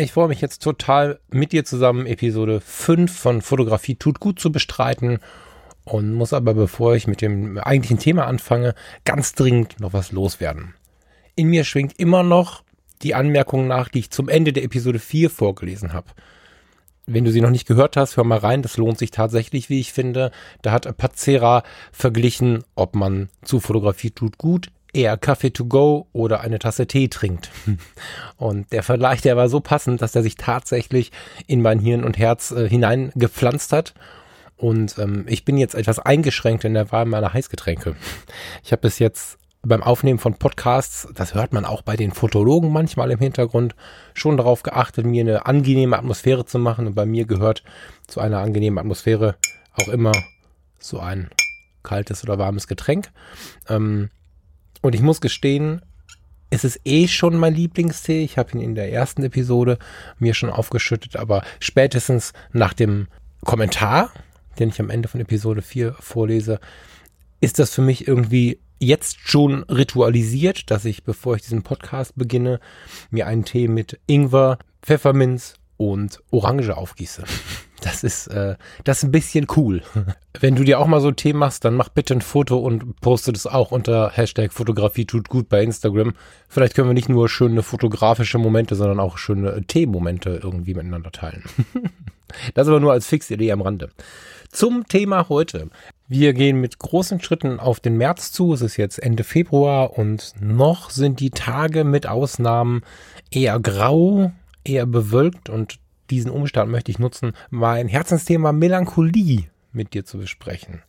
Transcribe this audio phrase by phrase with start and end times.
[0.00, 4.52] Ich freue mich jetzt total mit dir zusammen Episode 5 von Fotografie tut gut zu
[4.52, 5.18] bestreiten
[5.82, 10.74] und muss aber, bevor ich mit dem eigentlichen Thema anfange, ganz dringend noch was loswerden.
[11.34, 12.62] In mir schwingt immer noch
[13.02, 16.12] die Anmerkung nach, die ich zum Ende der Episode 4 vorgelesen habe.
[17.06, 19.80] Wenn du sie noch nicht gehört hast, hör mal rein, das lohnt sich tatsächlich, wie
[19.80, 20.30] ich finde.
[20.62, 26.40] Da hat Pazera verglichen, ob man zu Fotografie tut gut eher Kaffee to go oder
[26.40, 27.50] eine Tasse Tee trinkt.
[28.36, 31.12] Und der Vergleich, der war so passend, dass er sich tatsächlich
[31.46, 33.94] in mein Hirn und Herz äh, hineingepflanzt hat.
[34.56, 37.94] Und ähm, ich bin jetzt etwas eingeschränkt in der Wahl meiner Heißgetränke.
[38.64, 42.72] Ich habe bis jetzt beim Aufnehmen von Podcasts, das hört man auch bei den Fotologen
[42.72, 43.74] manchmal im Hintergrund,
[44.14, 46.86] schon darauf geachtet, mir eine angenehme Atmosphäre zu machen.
[46.86, 47.62] Und bei mir gehört
[48.06, 49.36] zu einer angenehmen Atmosphäre
[49.74, 50.12] auch immer
[50.78, 51.28] so ein
[51.82, 53.10] kaltes oder warmes Getränk.
[53.68, 54.10] Ähm,
[54.82, 55.82] und ich muss gestehen,
[56.50, 58.22] es ist eh schon mein Lieblingstee.
[58.22, 59.78] Ich habe ihn in der ersten Episode
[60.18, 63.08] mir schon aufgeschüttet, aber spätestens nach dem
[63.44, 64.12] Kommentar,
[64.58, 66.58] den ich am Ende von Episode 4 vorlese,
[67.40, 72.60] ist das für mich irgendwie jetzt schon ritualisiert, dass ich, bevor ich diesen Podcast beginne,
[73.10, 77.24] mir einen Tee mit Ingwer, Pfefferminz und Orange aufgieße.
[77.80, 79.82] Das ist, äh, das ist ein bisschen cool.
[80.40, 83.32] Wenn du dir auch mal so Tee machst, dann mach bitte ein Foto und poste
[83.32, 86.14] das auch unter Hashtag Fotografie tut gut bei Instagram.
[86.48, 91.44] Vielleicht können wir nicht nur schöne fotografische Momente, sondern auch schöne Tee-Momente irgendwie miteinander teilen.
[92.54, 93.90] das aber nur als fixe Idee am Rande.
[94.50, 95.68] Zum Thema heute.
[96.08, 98.54] Wir gehen mit großen Schritten auf den März zu.
[98.54, 102.82] Es ist jetzt Ende Februar und noch sind die Tage mit Ausnahmen
[103.30, 104.32] eher grau,
[104.64, 105.78] eher bewölkt und
[106.10, 110.82] diesen Umstand möchte ich nutzen, mein Herzensthema Melancholie mit dir zu besprechen.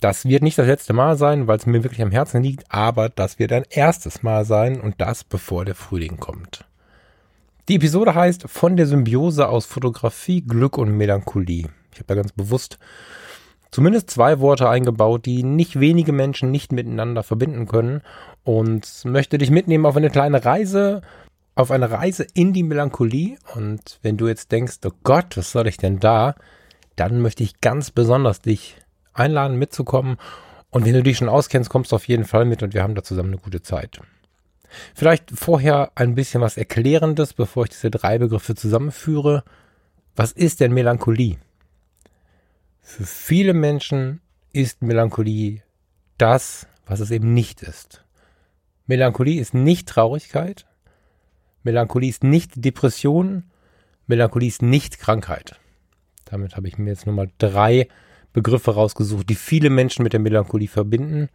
[0.00, 3.08] Das wird nicht das letzte Mal sein, weil es mir wirklich am Herzen liegt, aber
[3.08, 6.64] das wird ein erstes Mal sein und das bevor der Frühling kommt.
[7.68, 11.68] Die Episode heißt Von der Symbiose aus Fotografie, Glück und Melancholie.
[11.92, 12.78] Ich habe da ganz bewusst
[13.70, 18.02] zumindest zwei Worte eingebaut, die nicht wenige Menschen nicht miteinander verbinden können
[18.42, 21.02] und möchte dich mitnehmen auf eine kleine Reise
[21.54, 23.38] auf eine Reise in die Melancholie.
[23.54, 26.34] Und wenn du jetzt denkst, oh Gott, was soll ich denn da?
[26.96, 28.76] Dann möchte ich ganz besonders dich
[29.12, 30.16] einladen, mitzukommen.
[30.70, 32.94] Und wenn du dich schon auskennst, kommst du auf jeden Fall mit und wir haben
[32.94, 34.00] da zusammen eine gute Zeit.
[34.94, 39.44] Vielleicht vorher ein bisschen was Erklärendes, bevor ich diese drei Begriffe zusammenführe.
[40.16, 41.36] Was ist denn Melancholie?
[42.80, 44.20] Für viele Menschen
[44.52, 45.62] ist Melancholie
[46.18, 48.04] das, was es eben nicht ist.
[48.86, 50.66] Melancholie ist nicht Traurigkeit,
[51.62, 53.44] Melancholie ist nicht Depression,
[54.06, 55.60] Melancholie ist nicht Krankheit.
[56.24, 57.88] Damit habe ich mir jetzt nur mal drei
[58.32, 61.28] Begriffe rausgesucht, die viele Menschen mit der Melancholie verbinden.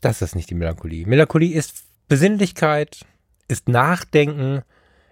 [0.00, 1.06] Das ist nicht die Melancholie.
[1.06, 3.06] Melancholie ist Besinnlichkeit,
[3.46, 4.62] ist Nachdenken,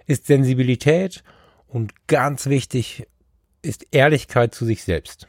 [0.07, 1.23] ist Sensibilität
[1.69, 3.07] und ganz wichtig
[3.63, 5.29] ist Ehrlichkeit zu sich selbst.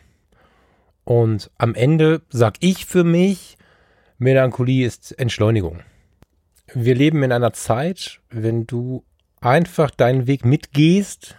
[1.04, 3.58] Und am Ende sag ich für mich,
[4.18, 5.82] Melancholie ist Entschleunigung
[6.74, 9.04] wir leben in einer Zeit, wenn du
[9.42, 11.36] einfach deinen Weg mitgehst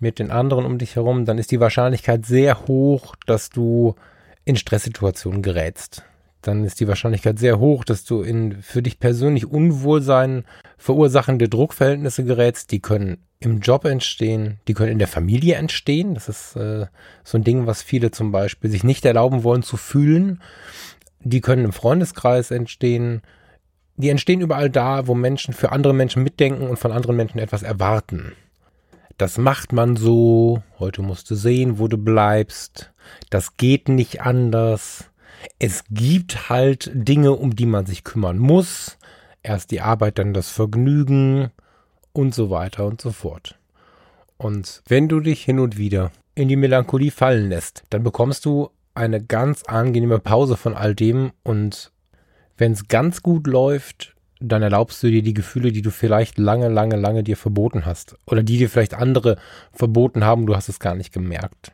[0.00, 3.94] mit den anderen um dich herum, dann ist die Wahrscheinlichkeit sehr hoch, dass du
[4.44, 6.04] in Stresssituationen gerätst.
[6.42, 10.44] Dann ist die Wahrscheinlichkeit sehr hoch, dass du in für dich persönlich Unwohlsein
[10.78, 12.70] verursachende Druckverhältnisse gerätst.
[12.70, 16.14] Die können im Job entstehen, die können in der Familie entstehen.
[16.14, 16.86] Das ist äh,
[17.24, 20.40] so ein Ding, was viele zum Beispiel sich nicht erlauben wollen zu fühlen.
[21.20, 23.22] Die können im Freundeskreis entstehen
[23.96, 27.62] die entstehen überall da, wo Menschen für andere Menschen mitdenken und von anderen Menschen etwas
[27.62, 28.32] erwarten.
[29.18, 32.92] Das macht man so, heute musst du sehen, wo du bleibst,
[33.30, 35.10] das geht nicht anders.
[35.58, 38.98] Es gibt halt Dinge, um die man sich kümmern muss.
[39.42, 41.50] Erst die Arbeit, dann das Vergnügen
[42.12, 43.58] und so weiter und so fort.
[44.36, 48.70] Und wenn du dich hin und wieder in die Melancholie fallen lässt, dann bekommst du
[48.94, 51.92] eine ganz angenehme Pause von all dem und
[52.58, 56.68] wenn es ganz gut läuft, dann erlaubst du dir die Gefühle, die du vielleicht lange,
[56.68, 58.16] lange, lange dir verboten hast.
[58.26, 59.36] Oder die dir vielleicht andere
[59.72, 61.72] verboten haben, du hast es gar nicht gemerkt.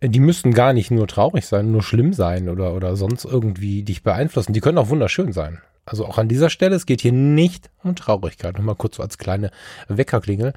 [0.00, 4.02] die müssten gar nicht nur traurig sein, nur schlimm sein oder, oder sonst irgendwie dich
[4.02, 4.52] beeinflussen.
[4.52, 5.60] Die können auch wunderschön sein.
[5.86, 8.56] Also auch an dieser Stelle, es geht hier nicht um Traurigkeit.
[8.56, 9.50] Nochmal kurz so als kleine
[9.88, 10.54] Weckerklingel.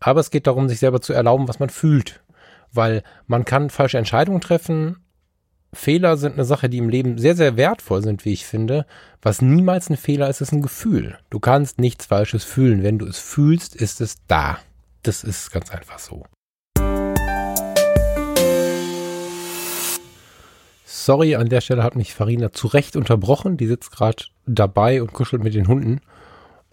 [0.00, 2.22] Aber es geht darum, sich selber zu erlauben, was man fühlt.
[2.72, 4.96] Weil man kann falsche Entscheidungen treffen.
[5.74, 8.84] Fehler sind eine Sache, die im Leben sehr, sehr wertvoll sind, wie ich finde.
[9.22, 11.16] Was niemals ein Fehler ist, ist ein Gefühl.
[11.30, 12.82] Du kannst nichts Falsches fühlen.
[12.82, 14.58] Wenn du es fühlst, ist es da.
[15.02, 16.24] Das ist ganz einfach so.
[20.84, 23.56] Sorry, an der Stelle hat mich Farina zu Recht unterbrochen.
[23.56, 26.00] Die sitzt gerade dabei und kuschelt mit den Hunden.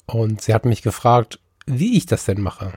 [0.07, 2.73] Und sie hat mich gefragt, wie ich das denn mache.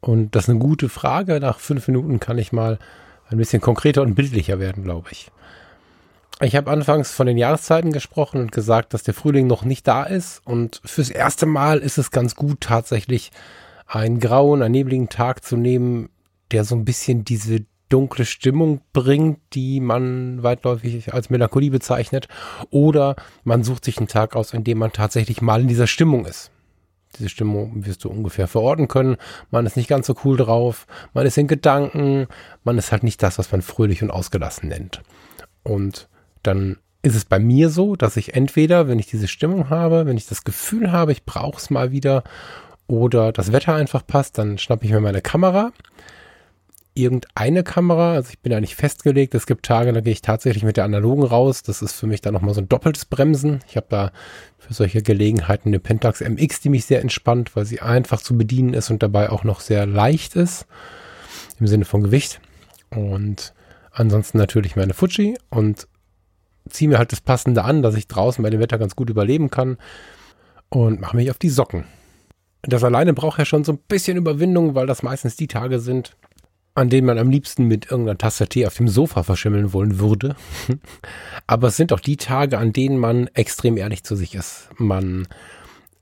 [0.00, 1.40] Und das ist eine gute Frage.
[1.40, 2.78] Nach fünf Minuten kann ich mal
[3.30, 5.30] ein bisschen konkreter und bildlicher werden, glaube ich.
[6.40, 10.04] Ich habe anfangs von den Jahreszeiten gesprochen und gesagt, dass der Frühling noch nicht da
[10.04, 10.40] ist.
[10.44, 13.32] Und fürs erste Mal ist es ganz gut, tatsächlich
[13.86, 16.10] einen grauen, einen nebligen Tag zu nehmen,
[16.52, 22.28] der so ein bisschen diese dunkle Stimmung bringt, die man weitläufig als Melancholie bezeichnet.
[22.70, 26.24] Oder man sucht sich einen Tag aus, in dem man tatsächlich mal in dieser Stimmung
[26.24, 26.52] ist.
[27.16, 29.16] Diese Stimmung wirst du ungefähr verorten können.
[29.50, 30.86] Man ist nicht ganz so cool drauf.
[31.14, 32.26] Man ist in Gedanken.
[32.64, 35.02] Man ist halt nicht das, was man fröhlich und ausgelassen nennt.
[35.62, 36.08] Und
[36.42, 40.16] dann ist es bei mir so, dass ich entweder, wenn ich diese Stimmung habe, wenn
[40.16, 42.24] ich das Gefühl habe, ich brauche es mal wieder
[42.86, 45.72] oder das Wetter einfach passt, dann schnappe ich mir meine Kamera
[46.98, 48.12] irgendeine Kamera.
[48.12, 49.34] Also ich bin da nicht festgelegt.
[49.34, 51.62] Es gibt Tage, da gehe ich tatsächlich mit der analogen raus.
[51.62, 53.60] Das ist für mich dann nochmal so ein doppeltes Bremsen.
[53.68, 54.12] Ich habe da
[54.58, 58.74] für solche Gelegenheiten eine Pentax MX, die mich sehr entspannt, weil sie einfach zu bedienen
[58.74, 60.66] ist und dabei auch noch sehr leicht ist.
[61.60, 62.40] Im Sinne von Gewicht.
[62.90, 63.54] Und
[63.92, 65.86] ansonsten natürlich meine Fuji und
[66.68, 69.50] ziehe mir halt das Passende an, dass ich draußen bei dem Wetter ganz gut überleben
[69.50, 69.78] kann
[70.68, 71.84] und mache mich auf die Socken.
[72.62, 76.16] Das alleine braucht ja schon so ein bisschen Überwindung, weil das meistens die Tage sind,
[76.78, 80.36] an denen man am liebsten mit irgendeiner Tasse Tee auf dem Sofa verschimmeln wollen würde.
[81.46, 84.68] Aber es sind auch die Tage, an denen man extrem ehrlich zu sich ist.
[84.76, 85.26] Man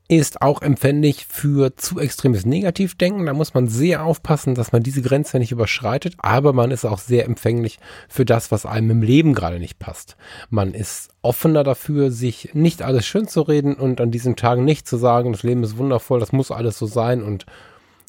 [0.08, 3.26] ist auch empfänglich für zu extremes Negativdenken.
[3.26, 6.14] Da muss man sehr aufpassen, dass man diese Grenze nicht überschreitet.
[6.18, 7.78] Aber man ist auch sehr empfänglich
[8.08, 10.16] für das, was einem im Leben gerade nicht passt.
[10.48, 14.86] Man ist offener dafür, sich nicht alles schön zu reden und an diesen Tagen nicht
[14.86, 17.22] zu sagen, das Leben ist wundervoll, das muss alles so sein.
[17.22, 17.46] Und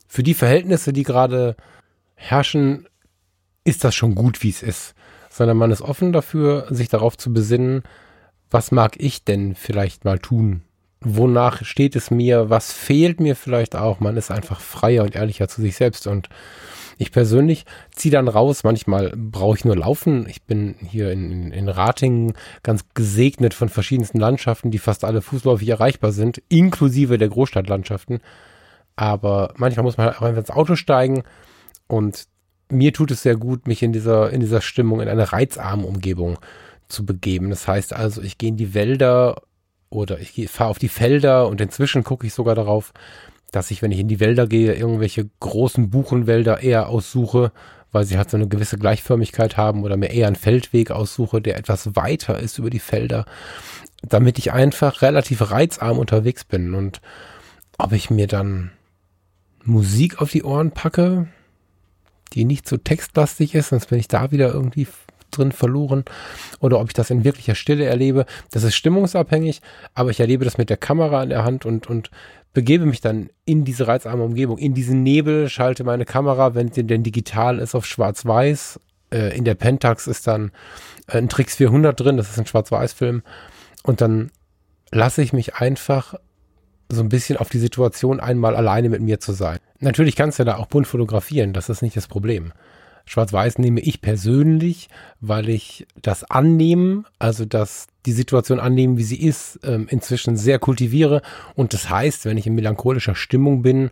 [0.08, 1.56] für die Verhältnisse, die gerade
[2.18, 2.88] herrschen,
[3.64, 4.96] ist das schon gut, wie es ist.
[5.30, 7.84] Sondern man ist offen dafür, sich darauf zu besinnen,
[8.50, 10.62] was mag ich denn vielleicht mal tun?
[11.00, 12.50] Wonach steht es mir?
[12.50, 14.00] Was fehlt mir vielleicht auch?
[14.00, 16.08] Man ist einfach freier und ehrlicher zu sich selbst.
[16.08, 16.30] Und
[16.98, 18.64] ich persönlich ziehe dann raus.
[18.64, 20.28] Manchmal brauche ich nur laufen.
[20.28, 22.34] Ich bin hier in, in, in Ratingen
[22.64, 28.19] ganz gesegnet von verschiedensten Landschaften, die fast alle fußläufig erreichbar sind, inklusive der Großstadtlandschaften.
[28.96, 31.24] Aber manchmal muss man halt auch einfach ins Auto steigen
[31.88, 32.28] und
[32.69, 36.38] mir tut es sehr gut, mich in dieser, in dieser Stimmung, in eine reizarme Umgebung
[36.88, 37.50] zu begeben.
[37.50, 39.42] Das heißt also, ich gehe in die Wälder
[39.89, 42.94] oder ich fahre auf die Felder und inzwischen gucke ich sogar darauf,
[43.51, 47.51] dass ich, wenn ich in die Wälder gehe, irgendwelche großen Buchenwälder eher aussuche,
[47.92, 51.57] weil sie halt so eine gewisse Gleichförmigkeit haben oder mir eher einen Feldweg aussuche, der
[51.57, 53.25] etwas weiter ist über die Felder,
[54.01, 56.74] damit ich einfach relativ reizarm unterwegs bin.
[56.74, 57.01] Und
[57.78, 58.72] ob ich mir dann
[59.63, 61.28] Musik auf die Ohren packe,
[62.33, 64.88] die nicht so textlastig ist, sonst bin ich da wieder irgendwie
[65.31, 66.06] drin verloren
[66.59, 68.25] oder ob ich das in wirklicher Stille erlebe.
[68.51, 69.62] Das ist stimmungsabhängig,
[69.94, 72.11] aber ich erlebe das mit der Kamera in der Hand und, und
[72.54, 76.83] begebe mich dann in diese reizarme Umgebung, in diesen Nebel, schalte meine Kamera, wenn sie
[76.83, 78.80] denn digital ist, auf schwarz-weiß.
[79.11, 80.52] Äh, in der Pentax ist dann
[81.07, 83.21] äh, ein Trix 400 drin, das ist ein Schwarz-Weiß-Film.
[83.83, 84.31] Und dann
[84.92, 86.16] lasse ich mich einfach
[86.89, 89.59] so ein bisschen auf die Situation einmal alleine mit mir zu sein.
[89.79, 92.53] Natürlich kannst du da auch bunt fotografieren, das ist nicht das Problem.
[93.06, 94.89] Schwarz-Weiß nehme ich persönlich,
[95.21, 100.59] weil ich das Annehmen, also das die Situation annehmen, wie sie ist, ähm, inzwischen sehr
[100.59, 101.21] kultiviere.
[101.56, 103.91] Und das heißt, wenn ich in melancholischer Stimmung bin,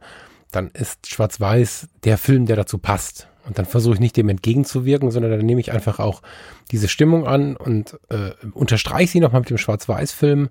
[0.51, 3.27] dann ist Schwarz-Weiß der Film, der dazu passt.
[3.45, 6.21] Und dann versuche ich nicht dem entgegenzuwirken, sondern dann nehme ich einfach auch
[6.71, 10.49] diese Stimmung an und äh, unterstreiche sie nochmal mit dem Schwarz-Weiß-Film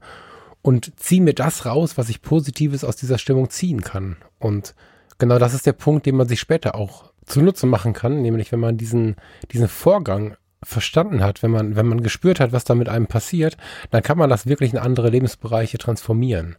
[0.64, 4.16] und ziehe mir das raus, was ich Positives aus dieser Stimmung ziehen kann.
[4.38, 4.74] Und
[5.18, 8.60] genau das ist der Punkt, den man sich später auch zunutze machen kann, nämlich wenn
[8.60, 9.16] man diesen,
[9.52, 13.58] diesen Vorgang verstanden hat, wenn man, wenn man gespürt hat, was da mit einem passiert,
[13.90, 16.56] dann kann man das wirklich in andere Lebensbereiche transformieren.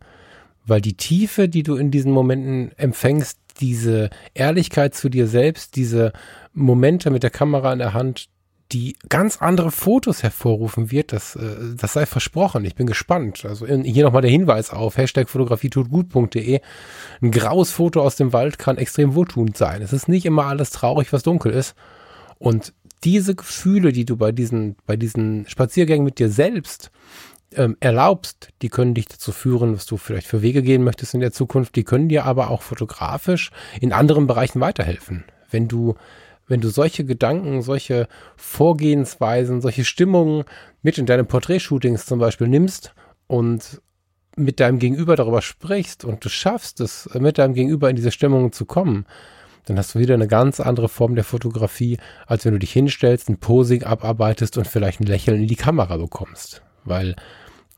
[0.67, 6.13] Weil die Tiefe, die du in diesen Momenten empfängst, diese Ehrlichkeit zu dir selbst, diese
[6.53, 8.27] Momente mit der Kamera in der Hand,
[8.72, 12.65] die ganz andere Fotos hervorrufen wird, das, äh, das sei versprochen.
[12.65, 13.45] Ich bin gespannt.
[13.45, 16.62] Also hier nochmal der Hinweis auf Hashtag fotografietutgut.de.
[17.22, 19.81] Ein graues Foto aus dem Wald kann extrem wohltuend sein.
[19.81, 21.75] Es ist nicht immer alles traurig, was dunkel ist.
[22.39, 26.91] Und diese Gefühle, die du bei diesen, bei diesen Spaziergängen mit dir selbst
[27.53, 31.19] ähm, erlaubst, die können dich dazu führen, was du vielleicht für Wege gehen möchtest in
[31.19, 31.75] der Zukunft.
[31.75, 35.24] Die können dir aber auch fotografisch in anderen Bereichen weiterhelfen.
[35.51, 35.95] Wenn du,
[36.47, 40.43] wenn du solche Gedanken, solche Vorgehensweisen, solche Stimmungen
[40.81, 42.93] mit in deine Porträtshootings zum Beispiel nimmst
[43.27, 43.81] und
[44.37, 48.51] mit deinem Gegenüber darüber sprichst und du schaffst es, mit deinem Gegenüber in diese Stimmung
[48.51, 49.05] zu kommen,
[49.65, 51.97] dann hast du wieder eine ganz andere Form der Fotografie,
[52.27, 55.97] als wenn du dich hinstellst, ein Posing abarbeitest und vielleicht ein Lächeln in die Kamera
[55.97, 56.61] bekommst.
[56.83, 57.15] Weil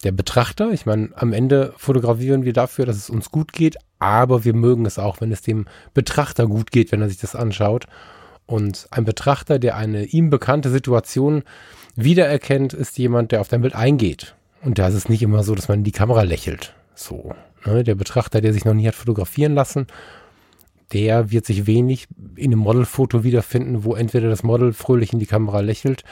[0.04, 4.44] der Betrachter, ich meine, am Ende fotografieren wir dafür, dass es uns gut geht, aber
[4.44, 7.86] wir mögen es auch, wenn es dem Betrachter gut geht, wenn er sich das anschaut.
[8.48, 11.44] Und ein Betrachter, der eine ihm bekannte Situation
[11.96, 14.36] wiedererkennt, ist jemand, der auf dein Bild eingeht.
[14.64, 16.74] Und da ist es nicht immer so, dass man in die Kamera lächelt.
[16.96, 17.36] So.
[17.66, 17.84] Ne?
[17.84, 19.88] Der Betrachter, der sich noch nie hat fotografieren lassen,
[20.94, 25.26] der wird sich wenig in einem Modelfoto wiederfinden, wo entweder das Model fröhlich in die
[25.26, 26.04] Kamera lächelt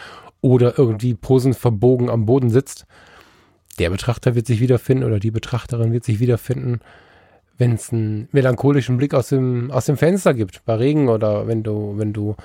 [0.42, 2.86] oder irgendwie posend verbogen am Boden sitzt.
[3.80, 6.82] Der Betrachter wird sich wiederfinden oder die Betrachterin wird sich wiederfinden,
[7.58, 11.64] wenn es einen melancholischen Blick aus dem, aus dem Fenster gibt, bei Regen oder wenn
[11.64, 12.36] du, wenn du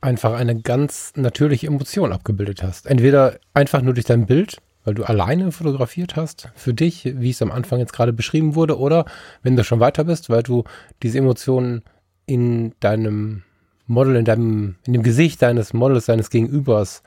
[0.00, 2.86] einfach eine ganz natürliche Emotion abgebildet hast.
[2.86, 7.42] Entweder einfach nur durch dein Bild weil du alleine fotografiert hast, für dich, wie es
[7.42, 9.04] am Anfang jetzt gerade beschrieben wurde, oder
[9.42, 10.64] wenn du schon weiter bist, weil du
[11.02, 11.82] diese Emotionen
[12.26, 13.42] in deinem
[13.86, 17.02] Model, in deinem, in dem Gesicht deines Models, deines Gegenübers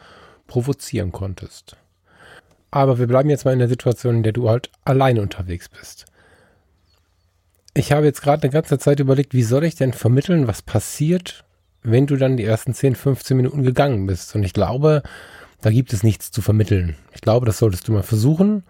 [0.48, 1.78] provozieren konntest.
[2.70, 6.06] Aber wir bleiben jetzt mal in der Situation, in der du halt alleine unterwegs bist.
[7.76, 11.44] Ich habe jetzt gerade eine ganze Zeit überlegt, wie soll ich denn vermitteln, was passiert,
[11.82, 14.36] wenn du dann die ersten 10, 15 Minuten gegangen bist.
[14.36, 15.02] Und ich glaube,
[15.62, 16.96] da gibt es nichts zu vermitteln.
[17.14, 18.64] Ich glaube, das solltest du mal versuchen,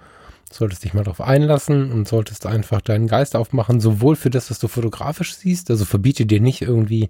[0.50, 4.60] solltest dich mal darauf einlassen und solltest einfach deinen Geist aufmachen, sowohl für das, was
[4.60, 7.10] du fotografisch siehst, also verbiete dir nicht irgendwie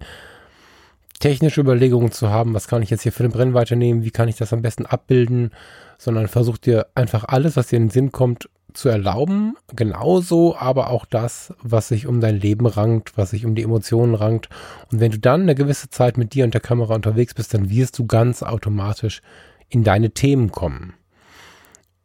[1.20, 4.28] technische Überlegungen zu haben, was kann ich jetzt hier für den Brennweite nehmen, wie kann
[4.28, 5.52] ich das am besten abbilden,
[5.96, 10.90] sondern versuch dir einfach alles, was dir in den Sinn kommt, zu erlauben, genauso aber
[10.90, 14.48] auch das, was sich um dein Leben rankt, was sich um die Emotionen rankt.
[14.90, 17.70] Und wenn du dann eine gewisse Zeit mit dir und der Kamera unterwegs bist, dann
[17.70, 19.22] wirst du ganz automatisch
[19.68, 20.94] in deine Themen kommen.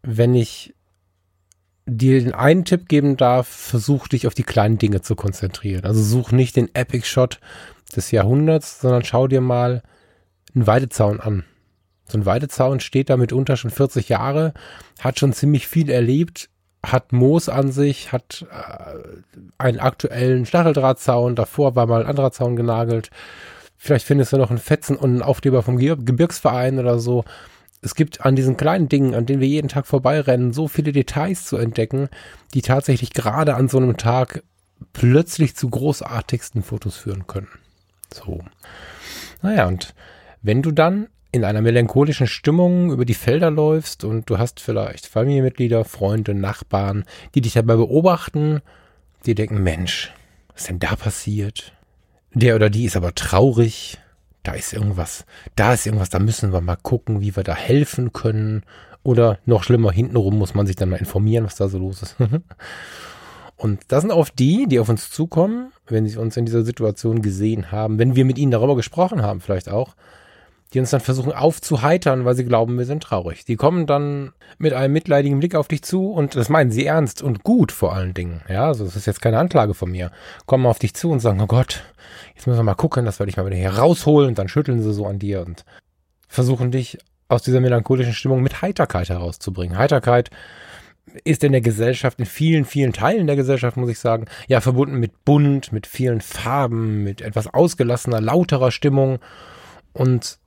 [0.02, 0.74] Wenn ich
[1.86, 5.86] dir den einen Tipp geben darf, versuch dich auf die kleinen Dinge zu konzentrieren.
[5.86, 7.40] Also such nicht den Epic Shot
[7.96, 9.82] des Jahrhunderts, sondern schau dir mal
[10.54, 11.44] einen Weidezaun an.
[12.08, 14.54] So ein Weidezaun steht da mitunter schon 40 Jahre,
[15.00, 16.50] hat schon ziemlich viel erlebt,
[16.86, 22.56] hat Moos an sich, hat äh, einen aktuellen Stacheldrahtzaun, davor war mal ein anderer Zaun
[22.56, 23.10] genagelt.
[23.78, 27.24] Vielleicht findest du noch einen Fetzen und einen Aufkleber vom Gebirgsverein oder so
[27.82, 31.46] es gibt an diesen kleinen Dingen, an denen wir jeden Tag vorbeirennen, so viele Details
[31.46, 32.10] zu entdecken,
[32.54, 34.44] die tatsächlich gerade an so einem Tag
[34.94, 37.48] plötzlich zu großartigsten Fotos führen können.
[38.14, 38.40] So.
[39.42, 39.94] Naja, und
[40.42, 45.06] wenn du dann in einer melancholischen Stimmung über die Felder läufst und du hast vielleicht
[45.06, 47.06] Familienmitglieder, Freunde, Nachbarn,
[47.36, 48.62] die dich dabei beobachten,
[49.26, 50.12] die denken, Mensch,
[50.54, 51.74] was ist denn da passiert?
[52.34, 54.00] Der oder die ist aber traurig
[54.44, 58.14] da ist irgendwas, da ist irgendwas, da müssen wir mal gucken, wie wir da helfen
[58.14, 58.64] können.
[59.04, 62.16] Oder noch schlimmer, hintenrum muss man sich dann mal informieren, was da so los ist.
[63.58, 67.22] Und das sind oft die, die auf uns zukommen, wenn sie uns in dieser Situation
[67.22, 69.96] gesehen haben, wenn wir mit ihnen darüber gesprochen haben, vielleicht auch,
[70.74, 73.44] die uns dann versuchen aufzuheitern, weil sie glauben, wir sind traurig.
[73.44, 77.24] Die kommen dann mit einem mitleidigen Blick auf dich zu und das meinen sie ernst
[77.24, 78.42] und gut vor allen Dingen.
[78.48, 80.12] Ja, also das ist jetzt keine Anklage von mir.
[80.46, 81.84] Kommen auf dich zu und sagen, oh Gott,
[82.36, 84.82] jetzt müssen wir mal gucken, das werde ich mal wieder hier rausholen und dann schütteln
[84.82, 85.66] sie so an dir und
[86.28, 87.00] versuchen dich
[87.30, 89.78] aus dieser melancholischen Stimmung mit Heiterkeit herauszubringen.
[89.78, 90.30] Heiterkeit
[91.24, 95.00] ist in der Gesellschaft, in vielen, vielen Teilen der Gesellschaft, muss ich sagen, ja, verbunden
[95.00, 99.20] mit bunt, mit vielen Farben, mit etwas ausgelassener, lauterer Stimmung
[99.94, 100.39] und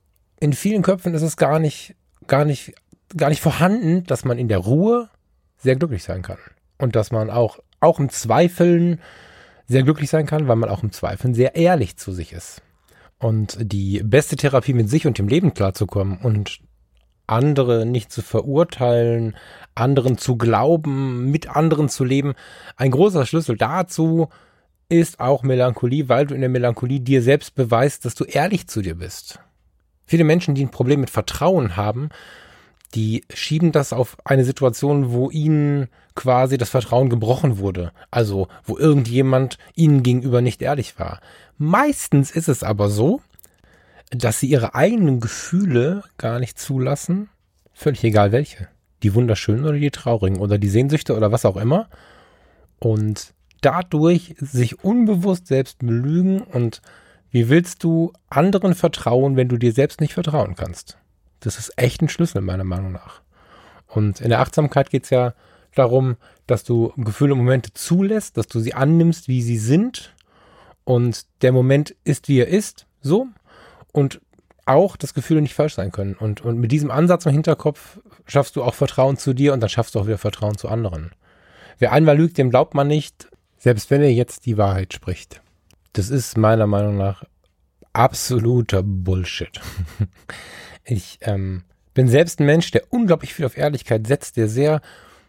[0.43, 1.95] in vielen Köpfen ist es gar nicht,
[2.27, 2.73] gar nicht,
[3.15, 5.09] gar nicht vorhanden, dass man in der Ruhe
[5.55, 6.37] sehr glücklich sein kann.
[6.77, 8.99] Und dass man auch, auch im Zweifeln
[9.67, 12.61] sehr glücklich sein kann, weil man auch im Zweifeln sehr ehrlich zu sich ist.
[13.19, 16.59] Und die beste Therapie mit sich und dem Leben klarzukommen und
[17.25, 19.37] andere nicht zu verurteilen,
[19.75, 22.33] anderen zu glauben, mit anderen zu leben.
[22.75, 24.27] Ein großer Schlüssel dazu
[24.89, 28.81] ist auch Melancholie, weil du in der Melancholie dir selbst beweist, dass du ehrlich zu
[28.81, 29.39] dir bist.
[30.05, 32.09] Viele Menschen, die ein Problem mit Vertrauen haben,
[32.95, 37.91] die schieben das auf eine Situation, wo ihnen quasi das Vertrauen gebrochen wurde.
[38.11, 41.19] Also, wo irgendjemand ihnen gegenüber nicht ehrlich war.
[41.57, 43.21] Meistens ist es aber so,
[44.11, 47.29] dass sie ihre eigenen Gefühle gar nicht zulassen,
[47.73, 48.67] völlig egal welche.
[49.01, 51.89] Die wunderschönen oder die traurigen oder die Sehnsüchte oder was auch immer.
[52.79, 56.81] Und dadurch sich unbewusst selbst belügen und
[57.33, 60.99] Wie willst du anderen vertrauen, wenn du dir selbst nicht vertrauen kannst?
[61.39, 63.21] Das ist echt ein Schlüssel, meiner Meinung nach.
[63.87, 65.33] Und in der Achtsamkeit geht es ja
[65.73, 70.13] darum, dass du Gefühle und Momente zulässt, dass du sie annimmst, wie sie sind.
[70.83, 73.25] Und der Moment ist, wie er ist, so.
[73.91, 74.21] Und
[74.67, 76.13] auch, dass Gefühle nicht falsch sein können.
[76.13, 79.69] Und, und mit diesem Ansatz im Hinterkopf schaffst du auch Vertrauen zu dir und dann
[79.69, 81.09] schaffst du auch wieder Vertrauen zu anderen.
[81.79, 85.41] Wer einmal lügt, dem glaubt man nicht, selbst wenn er jetzt die Wahrheit spricht.
[85.93, 87.23] Das ist meiner Meinung nach
[87.93, 89.59] absoluter Bullshit.
[90.85, 94.81] Ich ähm, bin selbst ein Mensch, der unglaublich viel auf Ehrlichkeit setzt, der sehr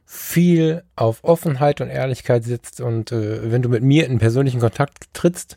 [0.05, 2.81] viel auf Offenheit und Ehrlichkeit setzt.
[2.81, 5.57] Und äh, wenn du mit mir in persönlichen Kontakt trittst,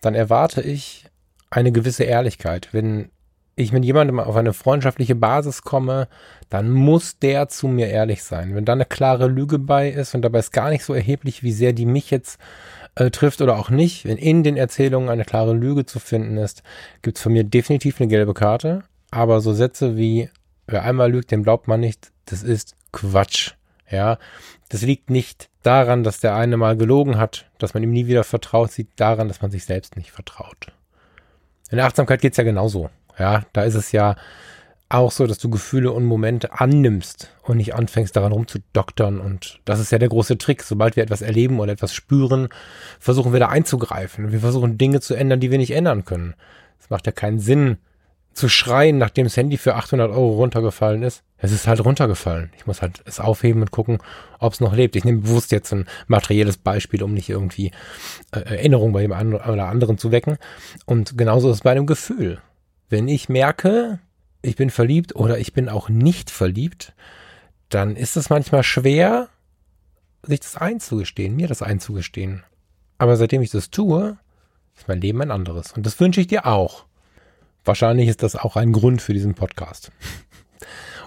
[0.00, 1.04] dann erwarte ich
[1.50, 2.70] eine gewisse Ehrlichkeit.
[2.72, 3.10] Wenn
[3.54, 6.08] ich mit jemandem auf eine freundschaftliche Basis komme,
[6.48, 8.54] dann muss der zu mir ehrlich sein.
[8.54, 11.52] Wenn da eine klare Lüge bei ist und dabei ist gar nicht so erheblich, wie
[11.52, 12.38] sehr die mich jetzt
[12.98, 16.62] äh, trifft oder auch nicht, wenn in den Erzählungen eine klare Lüge zu finden ist,
[17.02, 18.82] gibt es von mir definitiv eine gelbe Karte.
[19.10, 20.28] Aber so Sätze wie,
[20.66, 23.52] wer einmal lügt, dem glaubt man nicht, das ist Quatsch.
[23.90, 24.18] Ja,
[24.68, 28.24] das liegt nicht daran, dass der eine mal gelogen hat, dass man ihm nie wieder
[28.24, 30.72] vertraut, liegt daran, dass man sich selbst nicht vertraut.
[31.70, 32.90] In der Achtsamkeit geht's ja genauso.
[33.18, 34.16] Ja, da ist es ja
[34.88, 39.20] auch so, dass du Gefühle und Momente annimmst und nicht anfängst daran rumzudoktern.
[39.20, 40.62] Und das ist ja der große Trick.
[40.62, 42.48] Sobald wir etwas erleben oder etwas spüren,
[42.98, 44.32] versuchen wir da einzugreifen.
[44.32, 46.34] Wir versuchen Dinge zu ändern, die wir nicht ändern können.
[46.80, 47.76] Es macht ja keinen Sinn,
[48.38, 51.24] zu schreien, nachdem das Handy für 800 Euro runtergefallen ist.
[51.38, 52.50] Es ist halt runtergefallen.
[52.56, 53.98] Ich muss halt es aufheben und gucken,
[54.38, 54.96] ob es noch lebt.
[54.96, 57.72] Ich nehme bewusst jetzt ein materielles Beispiel, um nicht irgendwie
[58.30, 60.38] äh, Erinnerung bei dem einen oder anderen zu wecken.
[60.86, 62.40] Und genauso ist es bei einem Gefühl.
[62.88, 63.98] Wenn ich merke,
[64.42, 66.94] ich bin verliebt oder ich bin auch nicht verliebt,
[67.68, 69.28] dann ist es manchmal schwer,
[70.22, 72.44] sich das einzugestehen, mir das einzugestehen.
[72.98, 74.18] Aber seitdem ich das tue,
[74.76, 75.72] ist mein Leben ein anderes.
[75.72, 76.86] Und das wünsche ich dir auch.
[77.64, 79.92] Wahrscheinlich ist das auch ein Grund für diesen Podcast.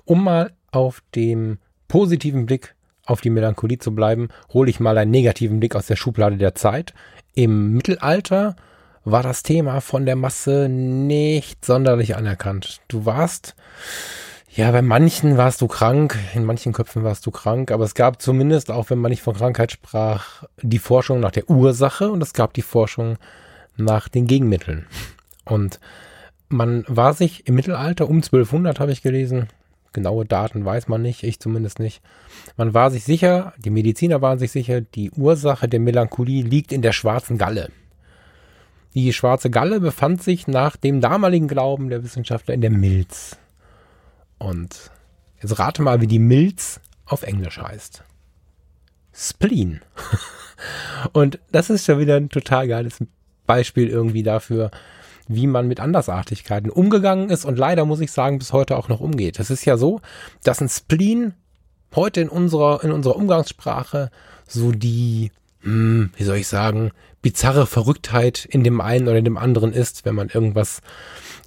[0.05, 1.57] Um mal auf dem
[1.87, 5.95] positiven Blick auf die Melancholie zu bleiben, hole ich mal einen negativen Blick aus der
[5.95, 6.93] Schublade der Zeit.
[7.33, 8.55] Im Mittelalter
[9.03, 12.81] war das Thema von der Masse nicht sonderlich anerkannt.
[12.87, 13.55] Du warst,
[14.49, 18.21] ja, bei manchen warst du krank, in manchen Köpfen warst du krank, aber es gab
[18.21, 22.33] zumindest, auch wenn man nicht von Krankheit sprach, die Forschung nach der Ursache und es
[22.33, 23.17] gab die Forschung
[23.77, 24.85] nach den Gegenmitteln.
[25.45, 25.79] Und
[26.49, 29.47] man war sich im Mittelalter um 1200 habe ich gelesen.
[29.93, 32.01] Genaue Daten weiß man nicht, ich zumindest nicht.
[32.55, 36.81] Man war sich sicher, die Mediziner waren sich sicher, die Ursache der Melancholie liegt in
[36.81, 37.71] der schwarzen Galle.
[38.93, 43.37] Die schwarze Galle befand sich nach dem damaligen Glauben der Wissenschaftler in der Milz.
[44.37, 44.91] Und
[45.41, 48.03] jetzt rate mal, wie die Milz auf Englisch heißt.
[49.13, 49.81] Spleen.
[51.13, 52.99] Und das ist schon wieder ein total geiles
[53.45, 54.71] Beispiel irgendwie dafür,
[55.27, 58.99] wie man mit Andersartigkeiten umgegangen ist und leider muss ich sagen, bis heute auch noch
[58.99, 59.39] umgeht.
[59.39, 60.01] Es ist ja so,
[60.43, 61.33] dass ein Spleen
[61.95, 64.09] heute in unserer, in unserer Umgangssprache
[64.47, 66.91] so die, hm, wie soll ich sagen,
[67.21, 70.81] bizarre Verrücktheit in dem einen oder dem anderen ist, wenn man irgendwas,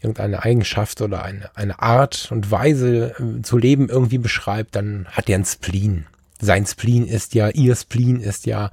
[0.01, 5.29] irgendeine Eigenschaft oder eine, eine Art und Weise äh, zu leben irgendwie beschreibt, dann hat
[5.29, 6.07] er ein Spleen.
[6.41, 8.71] Sein Spleen ist ja, ihr Spleen ist ja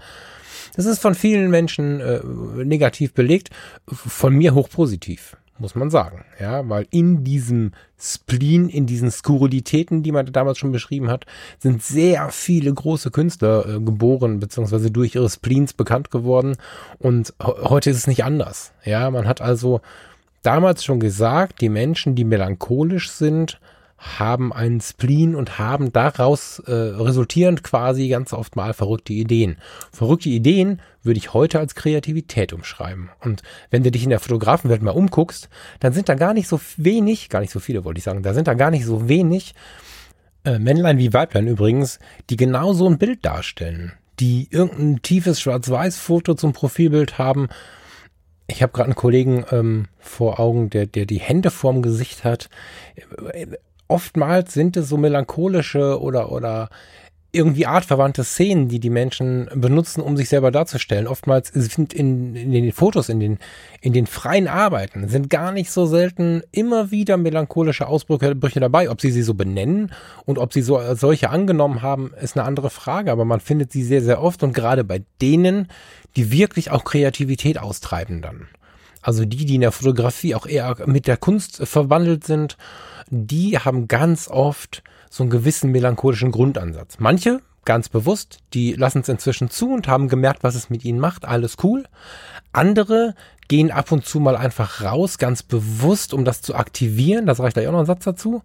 [0.75, 2.21] das ist von vielen Menschen äh,
[2.63, 3.49] negativ belegt,
[3.87, 6.25] von mir hochpositiv, muss man sagen.
[6.39, 11.25] Ja, weil in diesem Spleen, in diesen Skurrilitäten, die man damals schon beschrieben hat,
[11.59, 16.57] sind sehr viele große Künstler äh, geboren, beziehungsweise durch ihre Spleens bekannt geworden.
[16.99, 18.73] Und heute ist es nicht anders.
[18.83, 19.81] Ja, man hat also
[20.41, 23.59] damals schon gesagt, die Menschen, die melancholisch sind,
[24.01, 29.57] haben einen Spleen und haben daraus äh, resultierend quasi ganz oft mal verrückte Ideen.
[29.91, 33.09] Verrückte Ideen würde ich heute als Kreativität umschreiben.
[33.19, 36.59] Und wenn du dich in der Fotografenwelt mal umguckst, dann sind da gar nicht so
[36.77, 39.53] wenig, gar nicht so viele wollte ich sagen, da sind da gar nicht so wenig
[40.45, 41.99] äh, Männlein wie Weiblein übrigens,
[42.31, 47.49] die genau so ein Bild darstellen, die irgendein tiefes Schwarz-Weiß-Foto zum Profilbild haben.
[48.47, 52.49] Ich habe gerade einen Kollegen ähm, vor Augen, der, der die Hände vorm Gesicht hat
[53.91, 56.69] oftmals sind es so melancholische oder, oder
[57.33, 61.07] irgendwie artverwandte Szenen, die die Menschen benutzen, um sich selber darzustellen.
[61.07, 63.39] Oftmals sind in, in den Fotos, in den,
[63.79, 68.89] in den freien Arbeiten, sind gar nicht so selten immer wieder melancholische Ausbrüche dabei.
[68.89, 69.93] Ob sie sie so benennen
[70.25, 73.11] und ob sie so solche angenommen haben, ist eine andere Frage.
[73.11, 75.69] Aber man findet sie sehr, sehr oft und gerade bei denen,
[76.17, 78.47] die wirklich auch Kreativität austreiben dann.
[79.01, 82.57] Also die, die in der Fotografie auch eher mit der Kunst verwandelt sind
[83.11, 86.97] die haben ganz oft so einen gewissen melancholischen Grundansatz.
[86.99, 88.39] Manche ganz bewusst.
[88.53, 91.25] Die lassen es inzwischen zu und haben gemerkt, was es mit ihnen macht.
[91.25, 91.83] Alles cool.
[92.53, 93.13] Andere
[93.49, 97.27] gehen ab und zu mal einfach raus, ganz bewusst, um das zu aktivieren.
[97.27, 98.41] Das reicht gleich auch noch ein Satz dazu.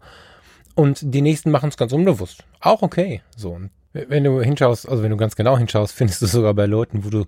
[0.74, 2.44] Und die nächsten machen es ganz unbewusst.
[2.60, 3.22] Auch okay.
[3.36, 3.58] So.
[3.92, 7.08] Wenn du hinschaust, also wenn du ganz genau hinschaust, findest du sogar bei Leuten, wo
[7.08, 7.24] du,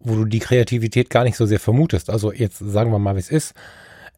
[0.00, 2.10] wo du die Kreativität gar nicht so sehr vermutest.
[2.10, 3.54] Also jetzt sagen wir mal, wie es ist.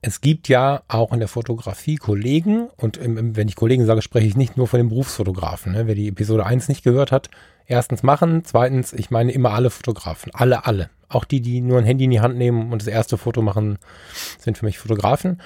[0.00, 4.02] Es gibt ja auch in der Fotografie Kollegen und im, im, wenn ich Kollegen sage,
[4.02, 5.72] spreche ich nicht nur von den Berufsfotografen.
[5.72, 5.86] Ne?
[5.88, 7.30] Wer die Episode 1 nicht gehört hat,
[7.66, 10.90] erstens machen, zweitens, ich meine immer alle Fotografen, alle, alle.
[11.08, 13.78] Auch die, die nur ein Handy in die Hand nehmen und das erste Foto machen,
[14.38, 15.40] sind für mich Fotografen.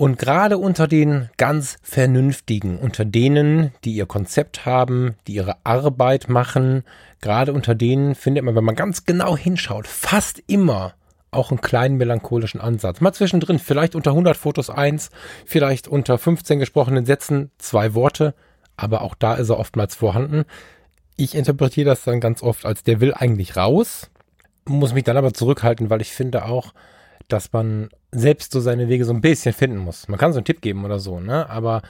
[0.00, 6.30] Und gerade unter den ganz Vernünftigen, unter denen, die ihr Konzept haben, die ihre Arbeit
[6.30, 6.84] machen,
[7.20, 10.94] gerade unter denen findet man, wenn man ganz genau hinschaut, fast immer
[11.30, 13.02] auch einen kleinen melancholischen Ansatz.
[13.02, 15.10] Mal zwischendrin, vielleicht unter 100 Fotos eins,
[15.44, 18.32] vielleicht unter 15 gesprochenen Sätzen zwei Worte,
[18.78, 20.46] aber auch da ist er oftmals vorhanden.
[21.16, 24.10] Ich interpretiere das dann ganz oft als der will eigentlich raus,
[24.64, 26.72] muss mich dann aber zurückhalten, weil ich finde auch,
[27.28, 30.08] dass man selbst so seine Wege so ein bisschen finden muss.
[30.08, 31.48] Man kann so einen Tipp geben oder so, ne?
[31.48, 31.82] Aber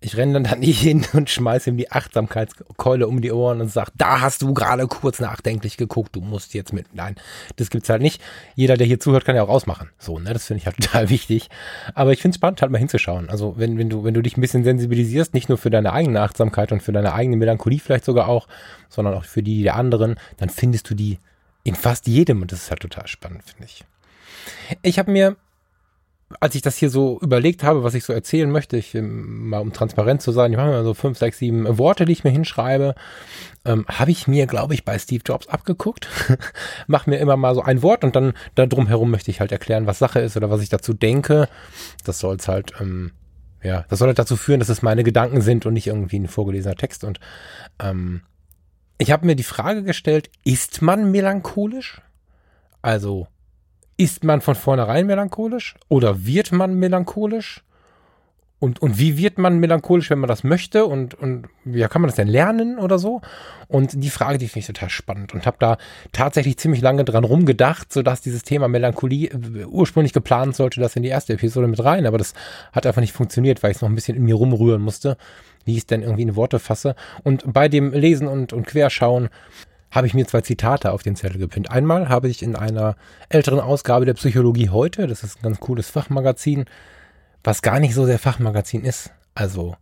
[0.00, 3.70] ich renne dann da nicht hin und schmeiße ihm die Achtsamkeitskeule um die Ohren und
[3.70, 6.94] sage, da hast du gerade kurz nachdenklich geguckt, du musst jetzt mit.
[6.94, 7.16] Nein,
[7.56, 8.22] das gibt's halt nicht.
[8.54, 9.90] Jeder, der hier zuhört, kann ja auch ausmachen.
[9.98, 11.48] So, ne, das finde ich halt total wichtig.
[11.94, 13.28] Aber ich finde es spannend, halt mal hinzuschauen.
[13.28, 16.20] Also, wenn, wenn du, wenn du dich ein bisschen sensibilisierst, nicht nur für deine eigene
[16.20, 18.46] Achtsamkeit und für deine eigene Melancholie vielleicht sogar auch,
[18.88, 21.18] sondern auch für die der anderen, dann findest du die
[21.64, 23.84] in fast jedem und das ist halt total spannend, finde ich.
[24.82, 25.36] Ich habe mir
[26.40, 29.60] als ich das hier so überlegt habe, was ich so erzählen möchte, ich ähm, mal
[29.60, 32.30] um transparent zu sein, ich mache mir so fünf, sechs, sieben Worte, die ich mir
[32.30, 32.94] hinschreibe,
[33.64, 36.08] ähm, habe ich mir, glaube ich, bei Steve Jobs abgeguckt.
[36.86, 39.86] Mach mir immer mal so ein Wort und dann da drumherum möchte ich halt erklären,
[39.86, 41.48] was Sache ist oder was ich dazu denke.
[42.04, 43.12] Das soll es halt, ähm,
[43.62, 46.28] ja, das soll halt dazu führen, dass es meine Gedanken sind und nicht irgendwie ein
[46.28, 47.04] vorgelesener Text.
[47.04, 47.20] Und
[47.80, 48.20] ähm,
[48.98, 52.02] ich habe mir die Frage gestellt, ist man melancholisch?
[52.82, 53.28] Also
[53.98, 57.62] ist man von vornherein melancholisch oder wird man melancholisch?
[58.60, 60.84] Und, und wie wird man melancholisch, wenn man das möchte?
[60.84, 63.20] Und, und ja, kann man das denn lernen oder so?
[63.68, 65.78] Und die Frage, die finde ich total spannend und habe da
[66.10, 71.04] tatsächlich ziemlich lange dran rumgedacht, sodass dieses Thema Melancholie äh, ursprünglich geplant sollte, das in
[71.04, 72.04] die erste Episode mit rein.
[72.04, 72.34] Aber das
[72.72, 75.18] hat einfach nicht funktioniert, weil ich es noch ein bisschen in mir rumrühren musste,
[75.64, 76.96] wie ich es denn irgendwie in Worte fasse.
[77.22, 79.28] Und bei dem Lesen und, und Querschauen
[79.90, 81.70] habe ich mir zwei Zitate auf den Zettel gepinnt.
[81.70, 82.96] Einmal habe ich in einer
[83.28, 86.66] älteren Ausgabe der Psychologie heute, das ist ein ganz cooles Fachmagazin,
[87.42, 89.10] was gar nicht so sehr Fachmagazin ist.
[89.34, 89.76] Also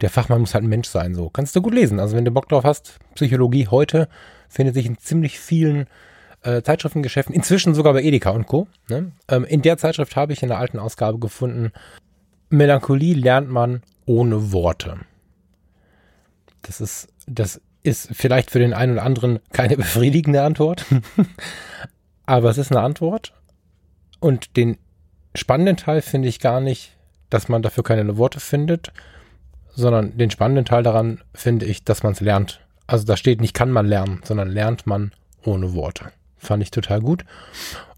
[0.00, 1.30] der Fachmann muss halt ein Mensch sein, so.
[1.30, 2.00] Kannst du gut lesen.
[2.00, 4.08] Also wenn du Bock drauf hast, Psychologie heute
[4.48, 5.86] findet sich in ziemlich vielen
[6.42, 8.66] äh, Zeitschriftengeschäften, inzwischen sogar bei Edeka und Co.
[8.88, 9.12] Ne?
[9.28, 11.72] Ähm, in der Zeitschrift habe ich in der alten Ausgabe gefunden,
[12.50, 14.98] Melancholie lernt man ohne Worte.
[16.62, 20.84] Das ist, das ist vielleicht für den einen oder anderen keine befriedigende Antwort,
[22.26, 23.32] aber es ist eine Antwort.
[24.18, 24.78] Und den
[25.34, 26.96] spannenden Teil finde ich gar nicht,
[27.30, 28.92] dass man dafür keine Worte findet,
[29.70, 32.60] sondern den spannenden Teil daran finde ich, dass man es lernt.
[32.86, 35.12] Also da steht nicht kann man lernen, sondern lernt man
[35.44, 36.12] ohne Worte.
[36.38, 37.24] Fand ich total gut.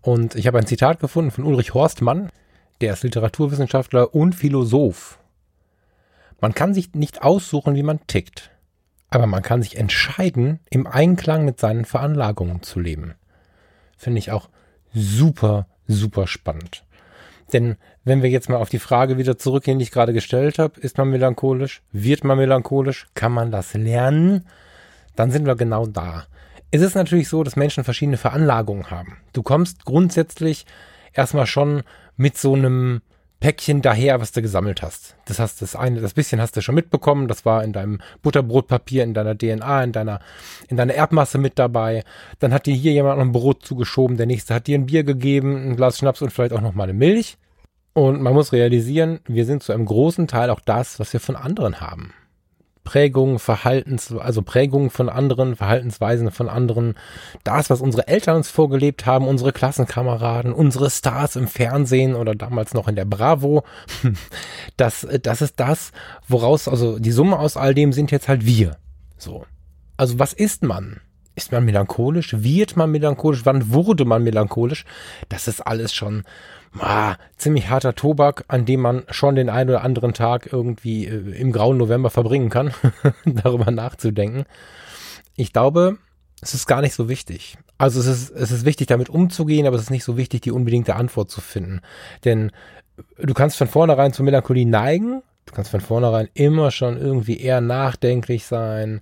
[0.03, 2.31] Und ich habe ein Zitat gefunden von Ulrich Horstmann,
[2.81, 5.18] der ist Literaturwissenschaftler und Philosoph.
[6.40, 8.51] Man kann sich nicht aussuchen, wie man tickt.
[9.11, 13.14] Aber man kann sich entscheiden, im Einklang mit seinen Veranlagungen zu leben.
[13.97, 14.49] Finde ich auch
[14.92, 16.85] super, super spannend.
[17.53, 20.81] Denn wenn wir jetzt mal auf die Frage wieder zurückgehen, die ich gerade gestellt habe,
[20.81, 21.83] ist man melancholisch?
[21.92, 23.07] Wird man melancholisch?
[23.14, 24.47] Kann man das lernen?
[25.14, 26.25] Dann sind wir genau da.
[26.71, 29.19] Es ist natürlich so, dass Menschen verschiedene Veranlagungen haben.
[29.33, 30.66] Du kommst grundsätzlich
[31.12, 31.83] erstmal schon
[32.16, 33.03] mit so einem
[33.40, 35.14] Päckchen daher, was du gesammelt hast.
[35.27, 37.29] Das hast das eine, das bisschen hast du schon mitbekommen.
[37.29, 40.20] Das war in deinem Butterbrotpapier, in deiner DNA, in deiner,
[40.68, 42.05] in deiner Erbmasse mit dabei.
[42.38, 44.16] Dann hat dir hier jemand noch ein Brot zugeschoben.
[44.16, 46.85] Der nächste hat dir ein Bier gegeben, ein Glas Schnaps und vielleicht auch noch mal
[46.85, 47.37] eine Milch.
[47.92, 51.37] Und man muss realisieren, wir sind zu einem großen Teil auch das, was wir von
[51.37, 52.12] anderen haben.
[52.87, 56.94] Prägungen, Verhaltens, also Prägungen von anderen, Verhaltensweisen von anderen,
[57.44, 62.72] das, was unsere Eltern uns vorgelebt haben, unsere Klassenkameraden, unsere Stars im Fernsehen oder damals
[62.72, 63.64] noch in der Bravo,
[64.79, 65.92] das, das ist das,
[66.27, 68.79] woraus, also die Summe aus all dem sind jetzt halt wir.
[69.18, 69.44] So.
[69.99, 71.01] Also was ist man?
[71.37, 72.35] Ist man melancholisch?
[72.42, 73.44] Wird man melancholisch?
[73.44, 74.87] Wann wurde man melancholisch?
[75.29, 76.25] Das ist alles schon
[76.81, 81.38] ah, ziemlich harter Tobak, an dem man schon den einen oder anderen Tag irgendwie äh,
[81.38, 82.72] im grauen November verbringen kann,
[83.25, 84.44] darüber nachzudenken.
[85.37, 85.99] Ich glaube,
[86.40, 87.59] es ist gar nicht so wichtig.
[87.79, 90.51] Also es ist, es ist wichtig, damit umzugehen, aber es ist nicht so wichtig, die
[90.51, 91.81] unbedingte Antwort zu finden.
[92.25, 92.51] Denn
[93.18, 97.61] du kannst von vornherein zur Melancholie neigen, du kannst von vornherein immer schon irgendwie eher
[97.61, 99.01] nachdenklich sein,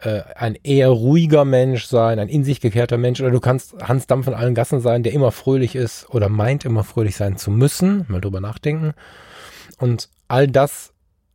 [0.00, 4.06] äh, ein eher ruhiger Mensch sein, ein in sich gekehrter Mensch, oder du kannst Hans
[4.06, 7.50] Dampf von allen Gassen sein, der immer fröhlich ist oder meint immer fröhlich sein zu
[7.50, 8.94] müssen, mal drüber nachdenken.
[9.78, 10.92] Und all das,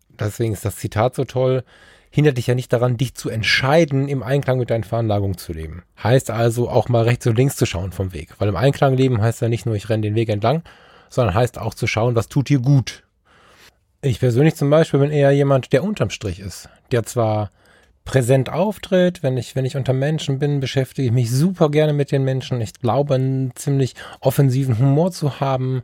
[0.10, 1.64] deswegen ist das Zitat so toll,
[2.10, 5.84] hindert dich ja nicht daran, dich zu entscheiden, im Einklang mit deinen Veranlagungen zu leben.
[6.02, 8.30] Heißt also auch mal rechts und links zu schauen vom Weg.
[8.38, 10.62] Weil im Einklang leben heißt ja nicht nur, ich renne den Weg entlang,
[11.10, 13.04] sondern heißt auch zu schauen, was tut dir gut.
[14.02, 16.70] Ich persönlich zum Beispiel bin eher jemand, der unterm Strich ist.
[16.92, 17.50] Der zwar
[18.06, 22.12] präsent auftritt, wenn ich, wenn ich unter Menschen bin, beschäftige ich mich super gerne mit
[22.12, 22.60] den Menschen.
[22.62, 25.84] Ich glaube, einen ziemlich offensiven Humor zu haben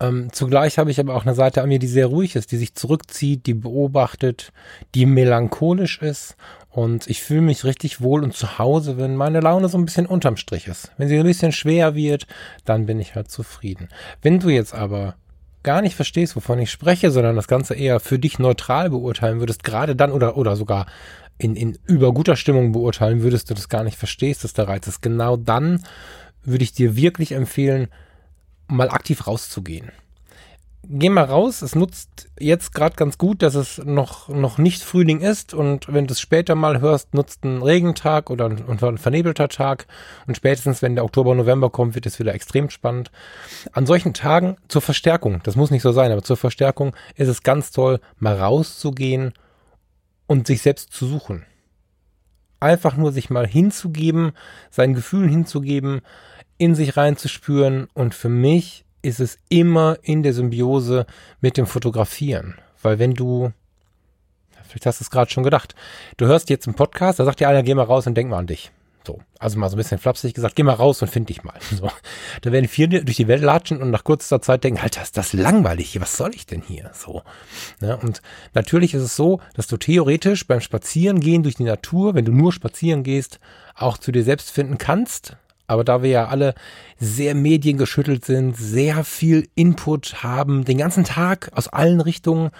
[0.00, 2.56] ähm, zugleich habe ich aber auch eine Seite an mir, die sehr ruhig ist, die
[2.56, 4.52] sich zurückzieht, die beobachtet,
[4.94, 6.36] die melancholisch ist.
[6.70, 10.06] Und ich fühle mich richtig wohl und zu Hause, wenn meine Laune so ein bisschen
[10.06, 10.92] unterm Strich ist.
[10.96, 12.26] Wenn sie ein bisschen schwer wird,
[12.64, 13.88] dann bin ich halt zufrieden.
[14.22, 15.16] Wenn du jetzt aber
[15.64, 19.64] gar nicht verstehst, wovon ich spreche, sondern das Ganze eher für dich neutral beurteilen würdest,
[19.64, 20.86] gerade dann oder, oder sogar
[21.38, 24.86] in, in über guter Stimmung beurteilen würdest, du das gar nicht verstehst, dass der Reiz
[24.86, 25.82] ist, genau dann
[26.42, 27.88] würde ich dir wirklich empfehlen,
[28.66, 29.90] mal aktiv rauszugehen.
[30.90, 35.20] Geh mal raus, es nutzt jetzt gerade ganz gut, dass es noch, noch nicht Frühling
[35.20, 39.48] ist und wenn du es später mal hörst, nutzt ein Regentag oder ein, ein vernebelter
[39.48, 39.86] Tag
[40.26, 43.10] und spätestens, wenn der Oktober, November kommt, wird es wieder extrem spannend.
[43.72, 47.42] An solchen Tagen zur Verstärkung, das muss nicht so sein, aber zur Verstärkung ist es
[47.42, 49.34] ganz toll, mal rauszugehen
[50.28, 51.44] und sich selbst zu suchen.
[52.60, 54.32] Einfach nur sich mal hinzugeben,
[54.70, 56.02] seinen Gefühlen hinzugeben,
[56.58, 57.88] in sich reinzuspüren.
[57.94, 61.06] Und für mich ist es immer in der Symbiose
[61.40, 62.56] mit dem Fotografieren.
[62.82, 63.52] Weil wenn du,
[64.64, 65.74] vielleicht hast du es gerade schon gedacht,
[66.16, 68.38] du hörst jetzt einen Podcast, da sagt dir einer, geh mal raus und denk mal
[68.38, 68.70] an dich.
[69.08, 71.54] So, also mal so ein bisschen flapsig gesagt, geh mal raus und find dich mal.
[71.70, 71.90] So,
[72.42, 75.32] da werden viele durch die Welt latschen und nach kurzer Zeit denken, Alter, ist das
[75.32, 76.90] langweilig hier, was soll ich denn hier?
[76.92, 77.22] So,
[77.80, 77.96] ne?
[77.96, 78.20] Und
[78.52, 82.52] natürlich ist es so, dass du theoretisch beim Spazierengehen durch die Natur, wenn du nur
[82.52, 83.40] spazieren gehst,
[83.74, 86.52] auch zu dir selbst finden kannst, aber da wir ja alle
[86.98, 92.50] sehr mediengeschüttelt sind, sehr viel Input haben, den ganzen Tag aus allen Richtungen,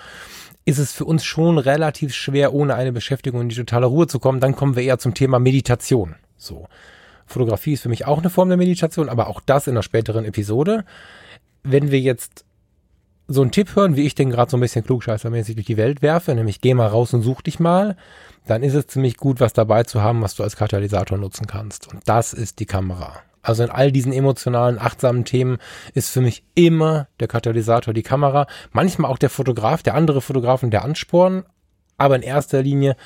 [0.64, 4.18] ist es für uns schon relativ schwer, ohne eine Beschäftigung in die totale Ruhe zu
[4.18, 4.40] kommen.
[4.40, 6.14] Dann kommen wir eher zum Thema Meditation.
[6.38, 6.66] So.
[7.26, 10.24] Fotografie ist für mich auch eine Form der Meditation, aber auch das in einer späteren
[10.24, 10.84] Episode.
[11.62, 12.46] Wenn wir jetzt
[13.26, 16.00] so einen Tipp hören, wie ich den gerade so ein bisschen klugscheißermäßig durch die Welt
[16.00, 17.96] werfe, nämlich geh mal raus und such dich mal,
[18.46, 21.92] dann ist es ziemlich gut, was dabei zu haben, was du als Katalysator nutzen kannst.
[21.92, 23.20] Und das ist die Kamera.
[23.42, 25.58] Also in all diesen emotionalen, achtsamen Themen
[25.94, 28.46] ist für mich immer der Katalysator die Kamera.
[28.72, 31.44] Manchmal auch der Fotograf, der andere Fotografen, der Ansporn.
[31.98, 32.96] Aber in erster Linie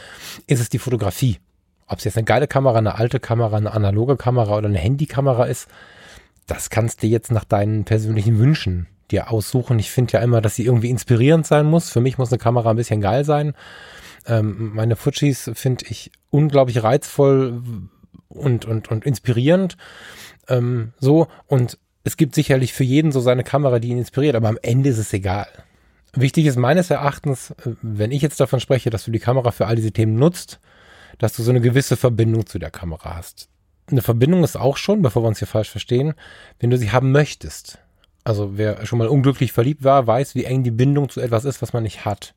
[0.46, 1.38] ist es die Fotografie.
[1.92, 5.44] Ob es jetzt eine geile Kamera, eine alte Kamera, eine analoge Kamera oder eine Handykamera
[5.44, 5.68] ist,
[6.46, 9.78] das kannst du jetzt nach deinen persönlichen Wünschen dir aussuchen.
[9.78, 11.90] Ich finde ja immer, dass sie irgendwie inspirierend sein muss.
[11.90, 13.52] Für mich muss eine Kamera ein bisschen geil sein.
[14.26, 17.62] Ähm, meine Fujis finde ich unglaublich reizvoll
[18.28, 19.76] und, und, und inspirierend.
[20.48, 24.48] Ähm, so, und es gibt sicherlich für jeden so seine Kamera, die ihn inspiriert, aber
[24.48, 25.48] am Ende ist es egal.
[26.14, 29.66] Wichtig ist meines Erachtens, äh, wenn ich jetzt davon spreche, dass du die Kamera für
[29.66, 30.58] all diese Themen nutzt,
[31.18, 33.48] dass du so eine gewisse Verbindung zu der Kamera hast.
[33.90, 36.14] Eine Verbindung ist auch schon, bevor wir uns hier falsch verstehen,
[36.60, 37.78] wenn du sie haben möchtest.
[38.24, 41.60] Also wer schon mal unglücklich verliebt war, weiß, wie eng die Bindung zu etwas ist,
[41.60, 42.34] was man nicht hat.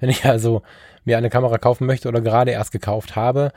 [0.00, 0.62] Wenn ich also
[1.04, 3.52] mir eine Kamera kaufen möchte oder gerade erst gekauft habe,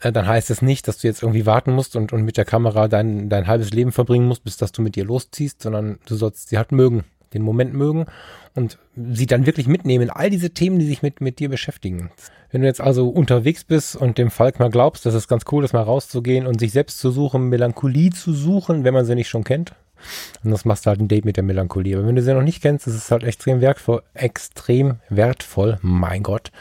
[0.00, 2.44] äh, dann heißt es nicht, dass du jetzt irgendwie warten musst und, und mit der
[2.44, 6.16] Kamera dein, dein halbes Leben verbringen musst, bis dass du mit ihr losziehst, sondern du
[6.16, 8.06] sollst sie halt mögen, den Moment mögen
[8.54, 12.10] und sie dann wirklich mitnehmen, all diese Themen, die sich mit, mit dir beschäftigen.
[12.50, 15.64] Wenn du jetzt also unterwegs bist und dem Falk mal glaubst, dass es ganz cool
[15.64, 19.28] ist, mal rauszugehen und sich selbst zu suchen, Melancholie zu suchen, wenn man sie nicht
[19.28, 19.74] schon kennt,
[20.44, 21.96] und das machst du halt ein Date mit der Melancholie.
[21.96, 26.22] Aber wenn du sie noch nicht kennst, ist es halt extrem wertvoll, extrem wertvoll, mein
[26.22, 26.52] Gott,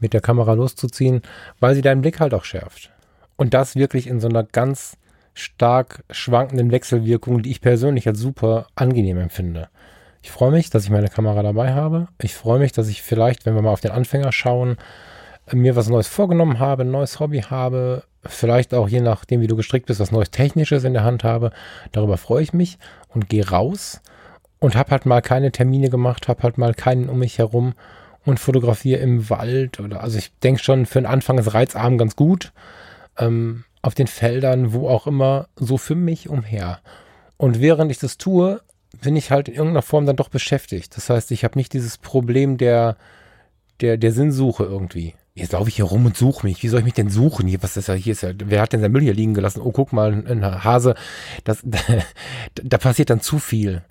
[0.00, 1.22] mit der Kamera loszuziehen,
[1.60, 2.90] weil sie deinen Blick halt auch schärft.
[3.36, 4.96] Und das wirklich in so einer ganz
[5.34, 9.68] stark schwankenden Wechselwirkung, die ich persönlich als super angenehm empfinde.
[10.26, 12.08] Ich freue mich, dass ich meine Kamera dabei habe.
[12.20, 14.76] Ich freue mich, dass ich vielleicht, wenn wir mal auf den Anfänger schauen,
[15.52, 19.54] mir was Neues vorgenommen habe, ein neues Hobby habe, vielleicht auch je nachdem, wie du
[19.54, 21.52] gestrickt bist, was Neues Technisches in der Hand habe.
[21.92, 24.00] Darüber freue ich mich und gehe raus
[24.58, 27.74] und habe halt mal keine Termine gemacht, habe halt mal keinen um mich herum
[28.24, 32.16] und fotografiere im Wald oder also ich denke schon für den Anfang ist Reizarm ganz
[32.16, 32.52] gut.
[33.16, 36.80] Ähm, auf den Feldern, wo auch immer, so für mich umher.
[37.36, 38.60] Und während ich das tue,
[39.00, 40.96] bin ich halt in irgendeiner Form dann doch beschäftigt.
[40.96, 42.96] Das heißt, ich habe nicht dieses Problem der,
[43.80, 45.14] der, der Sinnsuche irgendwie.
[45.36, 46.62] Jetzt laufe ich hier rum und suche mich.
[46.62, 47.46] Wie soll ich mich denn suchen?
[47.46, 49.60] Hier, was ist ja, hier ist ja, wer hat denn sein Müll hier liegen gelassen?
[49.60, 50.94] Oh, guck mal, ein Hase.
[51.44, 51.62] Das,
[52.54, 53.82] da, passiert dann zu viel.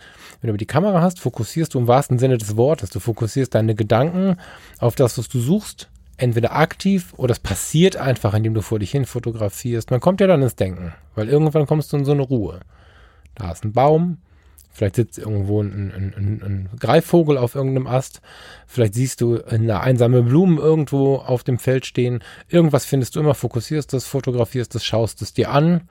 [0.42, 2.90] Wenn du die Kamera hast, fokussierst du im wahrsten Sinne des Wortes.
[2.90, 4.38] Du fokussierst deine Gedanken
[4.80, 5.88] auf das, was du suchst,
[6.18, 9.92] entweder aktiv oder es passiert einfach, indem du vor dich hin fotografierst.
[9.92, 12.62] Man kommt ja dann ins Denken, weil irgendwann kommst du in so eine Ruhe.
[13.36, 14.18] Da ist ein Baum,
[14.76, 18.22] vielleicht sitzt irgendwo ein, ein, ein, ein Greifvogel auf irgendeinem Ast,
[18.68, 22.22] vielleicht siehst du eine einsame Blume irgendwo auf dem Feld stehen.
[22.50, 25.88] Irgendwas findest du immer, fokussierst das, fotografierst das, schaust es dir an.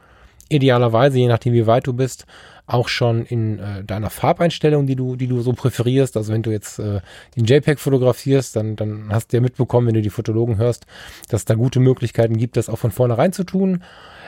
[0.48, 2.26] Idealerweise, je nachdem wie weit du bist,
[2.66, 6.16] auch schon in äh, deiner Farbeinstellung, die du, die du so präferierst.
[6.16, 7.00] Also wenn du jetzt äh,
[7.35, 10.87] in JPEG fotografierst, dann, dann hast du ja mitbekommen, wenn du die Fotologen hörst,
[11.28, 13.83] dass es da gute Möglichkeiten gibt, das auch von vornherein zu tun.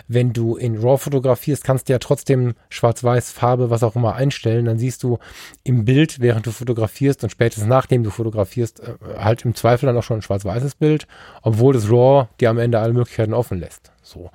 [0.06, 4.66] Wenn du in RAW fotografierst, kannst du ja trotzdem Schwarz-Weiß, Farbe, was auch immer einstellen.
[4.66, 5.18] Dann siehst du
[5.64, 9.96] im Bild, während du fotografierst und spätestens nachdem du fotografierst, äh, halt im Zweifel dann
[9.96, 11.06] auch schon ein schwarz-weißes Bild,
[11.40, 13.92] obwohl das RAW dir am Ende alle Möglichkeiten offen lässt.
[14.02, 14.30] So.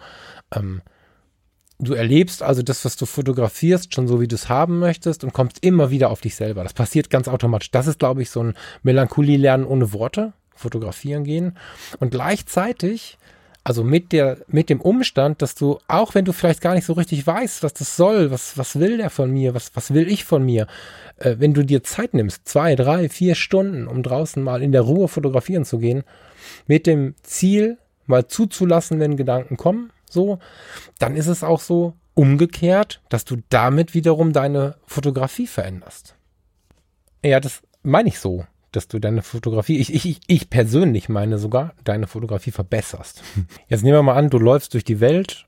[0.53, 0.81] Ähm,
[1.81, 5.33] Du erlebst also das, was du fotografierst, schon so, wie du es haben möchtest und
[5.33, 6.61] kommst immer wieder auf dich selber.
[6.61, 7.71] Das passiert ganz automatisch.
[7.71, 11.57] Das ist, glaube ich, so ein Melancholie-Lernen ohne Worte, fotografieren gehen.
[11.99, 13.17] Und gleichzeitig,
[13.63, 16.93] also mit der, mit dem Umstand, dass du, auch wenn du vielleicht gar nicht so
[16.93, 20.23] richtig weißt, was das soll, was, was will der von mir, was, was will ich
[20.23, 20.67] von mir,
[21.17, 24.81] äh, wenn du dir Zeit nimmst, zwei, drei, vier Stunden, um draußen mal in der
[24.81, 26.03] Ruhe fotografieren zu gehen,
[26.67, 30.39] mit dem Ziel, mal zuzulassen, wenn Gedanken kommen, so,
[30.99, 36.15] dann ist es auch so umgekehrt, dass du damit wiederum deine Fotografie veränderst.
[37.23, 41.73] Ja, das meine ich so, dass du deine Fotografie, ich, ich, ich persönlich meine sogar,
[41.83, 43.21] deine Fotografie verbesserst.
[43.67, 45.45] Jetzt nehmen wir mal an, du läufst durch die Welt,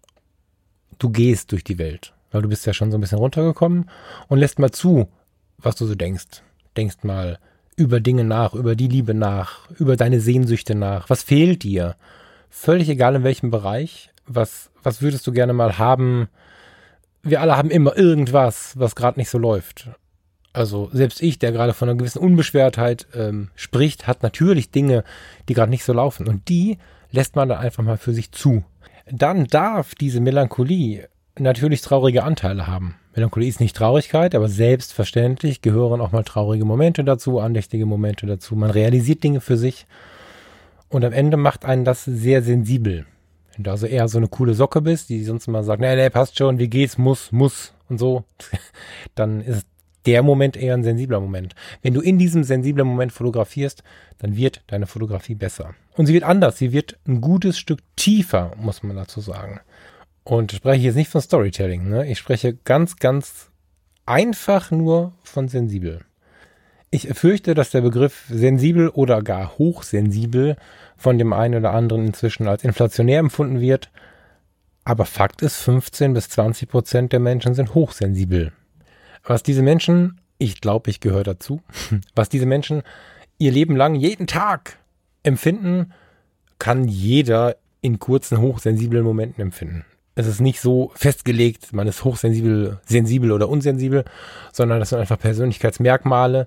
[1.00, 3.90] du gehst durch die Welt, weil du bist ja schon so ein bisschen runtergekommen
[4.28, 5.10] und lässt mal zu,
[5.58, 6.44] was du so denkst.
[6.76, 7.40] Denkst mal
[7.76, 11.10] über Dinge nach, über die Liebe nach, über deine Sehnsüchte nach.
[11.10, 11.96] Was fehlt dir?
[12.50, 16.28] Völlig egal in welchem Bereich was, was würdest du gerne mal haben?
[17.22, 19.90] Wir alle haben immer irgendwas, was gerade nicht so läuft.
[20.52, 25.04] Also selbst ich, der gerade von einer gewissen Unbeschwertheit ähm, spricht, hat natürlich Dinge,
[25.50, 26.28] die gerade nicht so laufen.
[26.28, 26.78] Und die
[27.12, 28.64] lässt man dann einfach mal für sich zu.
[29.10, 32.96] Dann darf diese Melancholie natürlich traurige Anteile haben.
[33.16, 38.56] Melancholie ist nicht Traurigkeit, aber selbstverständlich gehören auch mal traurige Momente dazu, andächtige Momente dazu.
[38.56, 39.88] Man realisiert Dinge für sich
[40.90, 43.06] und am Ende macht einen das sehr sensibel.
[43.56, 46.10] Wenn du also eher so eine coole Socke bist, die sonst immer sagt, nee, nee,
[46.10, 48.24] passt schon, wie geht's, muss, muss und so,
[49.16, 49.68] dann ist
[50.06, 51.56] der Moment eher ein sensibler Moment.
[51.82, 53.84] Wenn du in diesem sensiblen Moment fotografierst,
[54.18, 55.76] dann wird deine Fotografie besser.
[55.96, 59.62] Und sie wird anders, sie wird ein gutes Stück tiefer, muss man dazu sagen.
[60.24, 62.08] Und ich spreche jetzt nicht von Storytelling, ne?
[62.10, 63.50] ich spreche ganz, ganz
[64.06, 66.02] einfach nur von sensibel.
[66.92, 70.58] Ich fürchte, dass der Begriff sensibel oder gar hochsensibel
[71.04, 73.92] von dem einen oder anderen inzwischen als inflationär empfunden wird.
[74.86, 78.54] Aber Fakt ist, 15 bis 20 Prozent der Menschen sind hochsensibel.
[79.24, 81.62] Was diese Menschen, ich glaube, ich gehöre dazu,
[82.16, 82.84] was diese Menschen
[83.38, 84.78] ihr Leben lang jeden Tag
[85.24, 85.94] empfinden,
[86.58, 89.84] kann jeder in kurzen hochsensiblen Momenten empfinden.
[90.16, 94.06] Es ist nicht so festgelegt, man ist hochsensibel, sensibel oder unsensibel,
[94.54, 96.46] sondern das sind einfach Persönlichkeitsmerkmale,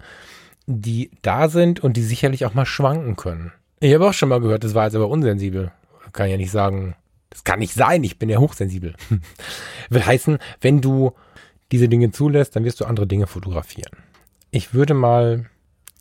[0.67, 3.53] die da sind und die sicherlich auch mal schwanken können.
[3.81, 5.73] Ich habe auch schon mal gehört, das war jetzt aber unsensibel.
[6.13, 6.97] Kann ja nicht sagen,
[7.31, 8.95] das kann nicht sein, ich bin ja hochsensibel.
[9.91, 11.13] Will heißen, wenn du
[11.73, 13.93] diese Dinge zulässt, dann wirst du andere Dinge fotografieren.
[14.51, 15.51] Ich würde mal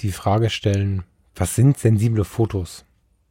[0.02, 1.04] die Frage stellen,
[1.36, 2.86] was sind sensible Fotos?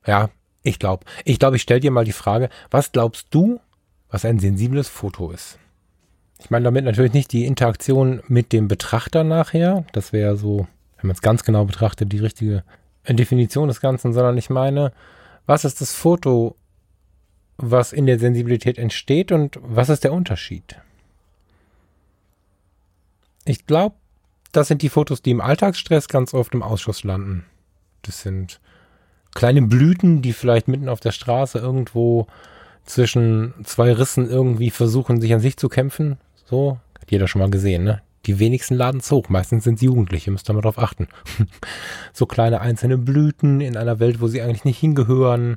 [0.07, 0.29] Ja,
[0.63, 1.07] ich glaube.
[1.25, 3.61] Ich glaube, ich stelle dir mal die Frage, was glaubst du,
[4.11, 5.59] was ein sensibles Foto ist?
[6.39, 9.87] Ich meine damit natürlich nicht die Interaktion mit dem Betrachter nachher.
[9.93, 10.67] Das wäre so,
[10.99, 12.65] wenn man es ganz genau betrachtet, die richtige
[13.13, 14.93] Definition des Ganzen, sondern ich meine,
[15.47, 16.57] was ist das Foto,
[17.57, 20.77] was in der Sensibilität entsteht und was ist der Unterschied?
[23.45, 23.97] Ich glaube,
[24.53, 27.45] das sind die Fotos, die im Alltagsstress ganz oft im Ausschuss landen.
[28.03, 28.61] Das sind
[29.35, 32.27] kleine Blüten, die vielleicht mitten auf der Straße irgendwo
[32.85, 36.19] zwischen zwei Rissen irgendwie versuchen, sich an sich zu kämpfen.
[36.47, 38.03] So, hat jeder schon mal gesehen, ne?
[38.27, 39.29] Die wenigsten laden es hoch.
[39.29, 41.09] Meistens sind es Jugendliche, müsst ihr mal drauf achten.
[42.13, 45.57] so kleine einzelne Blüten in einer Welt, wo sie eigentlich nicht hingehören.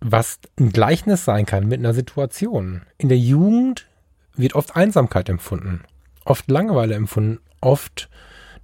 [0.00, 2.82] Was ein Gleichnis sein kann mit einer Situation.
[2.98, 3.86] In der Jugend
[4.34, 5.82] wird oft Einsamkeit empfunden,
[6.24, 8.08] oft Langeweile empfunden, oft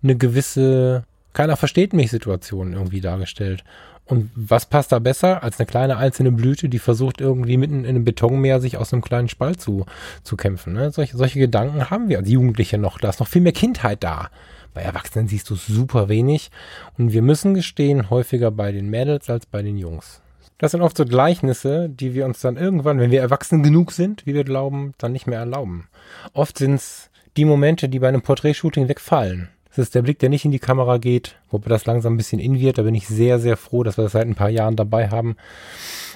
[0.02, 3.64] eine gewisse, keiner versteht mich Situation irgendwie dargestellt.
[4.08, 7.90] Und was passt da besser als eine kleine einzelne Blüte, die versucht irgendwie mitten in
[7.90, 9.84] einem Betonmeer sich aus einem kleinen Spalt zu,
[10.22, 10.72] zu kämpfen?
[10.72, 10.90] Ne?
[10.90, 12.98] Solche, solche Gedanken haben wir als Jugendliche noch.
[12.98, 14.30] Da ist noch viel mehr Kindheit da.
[14.72, 16.50] Bei Erwachsenen siehst du super wenig.
[16.96, 20.22] Und wir müssen gestehen, häufiger bei den Mädels als bei den Jungs.
[20.56, 24.24] Das sind oft so Gleichnisse, die wir uns dann irgendwann, wenn wir erwachsen genug sind,
[24.24, 25.86] wie wir glauben, dann nicht mehr erlauben.
[26.32, 29.48] Oft sind es die Momente, die bei einem Porträtshooting wegfallen.
[29.70, 32.40] Es ist der Blick, der nicht in die Kamera geht, wobei das langsam ein bisschen
[32.40, 32.78] in wird.
[32.78, 35.36] Da bin ich sehr, sehr froh, dass wir das seit ein paar Jahren dabei haben.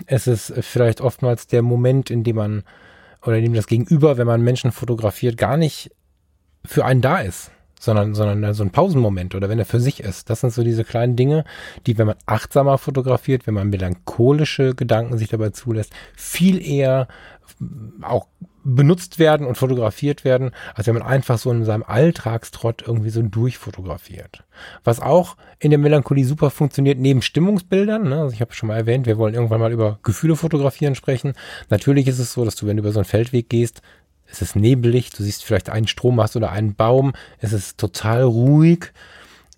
[0.07, 2.65] Es ist vielleicht oftmals der Moment, in dem man
[3.25, 5.91] oder in dem das Gegenüber, wenn man Menschen fotografiert, gar nicht
[6.65, 10.31] für einen da ist sondern, sondern so ein Pausenmoment oder wenn er für sich ist.
[10.31, 11.45] Das sind so diese kleinen Dinge,
[11.85, 17.09] die, wenn man achtsamer fotografiert, wenn man melancholische Gedanken sich dabei zulässt, viel eher
[18.03, 18.27] auch
[18.65, 23.23] benutzt werden und fotografiert werden, als wenn man einfach so in seinem Alltagstrott irgendwie so
[23.23, 24.45] durchfotografiert.
[24.85, 28.21] Was auch in der Melancholie super funktioniert, neben Stimmungsbildern, ne?
[28.21, 31.35] also ich habe schon mal erwähnt, wir wollen irgendwann mal über Gefühle fotografieren sprechen.
[31.71, 33.83] Natürlich ist es so, dass du, wenn du über so einen Feldweg gehst,
[34.27, 38.93] es ist nebelig, du siehst vielleicht einen Strommast oder einen Baum, es ist total ruhig.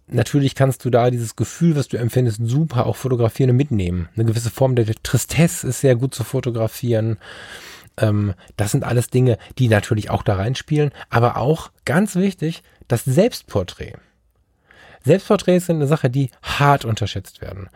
[0.06, 4.08] Natürlich kannst du da dieses Gefühl, was du empfindest, super auch fotografieren und mitnehmen.
[4.16, 7.18] Eine gewisse Form der Tristesse ist sehr gut zu fotografieren.
[7.96, 13.04] Ähm, das sind alles Dinge, die natürlich auch da reinspielen, aber auch ganz wichtig, das
[13.04, 13.94] Selbstporträt.
[15.04, 17.68] Selbstporträts sind eine Sache, die hart unterschätzt werden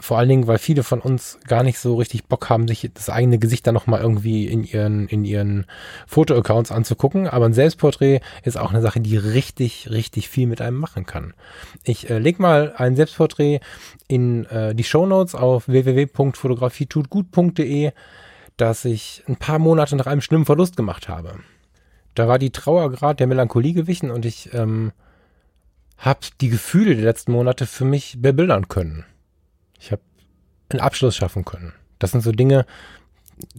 [0.00, 3.10] vor allen Dingen, weil viele von uns gar nicht so richtig Bock haben, sich das
[3.10, 5.66] eigene Gesicht dann nochmal irgendwie in ihren, in ihren
[6.06, 7.28] Fotoaccounts anzugucken.
[7.28, 11.34] Aber ein Selbstporträt ist auch eine Sache, die richtig, richtig viel mit einem machen kann.
[11.84, 13.60] Ich äh, leg mal ein Selbstporträt
[14.08, 17.92] in äh, die Show Notes auf www.fotografietutgut.de,
[18.56, 21.40] dass ich ein paar Monate nach einem schlimmen Verlust gemacht habe.
[22.14, 24.92] Da war die Trauergrad der Melancholie gewichen und ich ähm,
[25.98, 29.04] habe die Gefühle der letzten Monate für mich bebildern können.
[29.78, 30.02] Ich habe
[30.70, 31.72] einen Abschluss schaffen können.
[31.98, 32.66] Das sind so Dinge,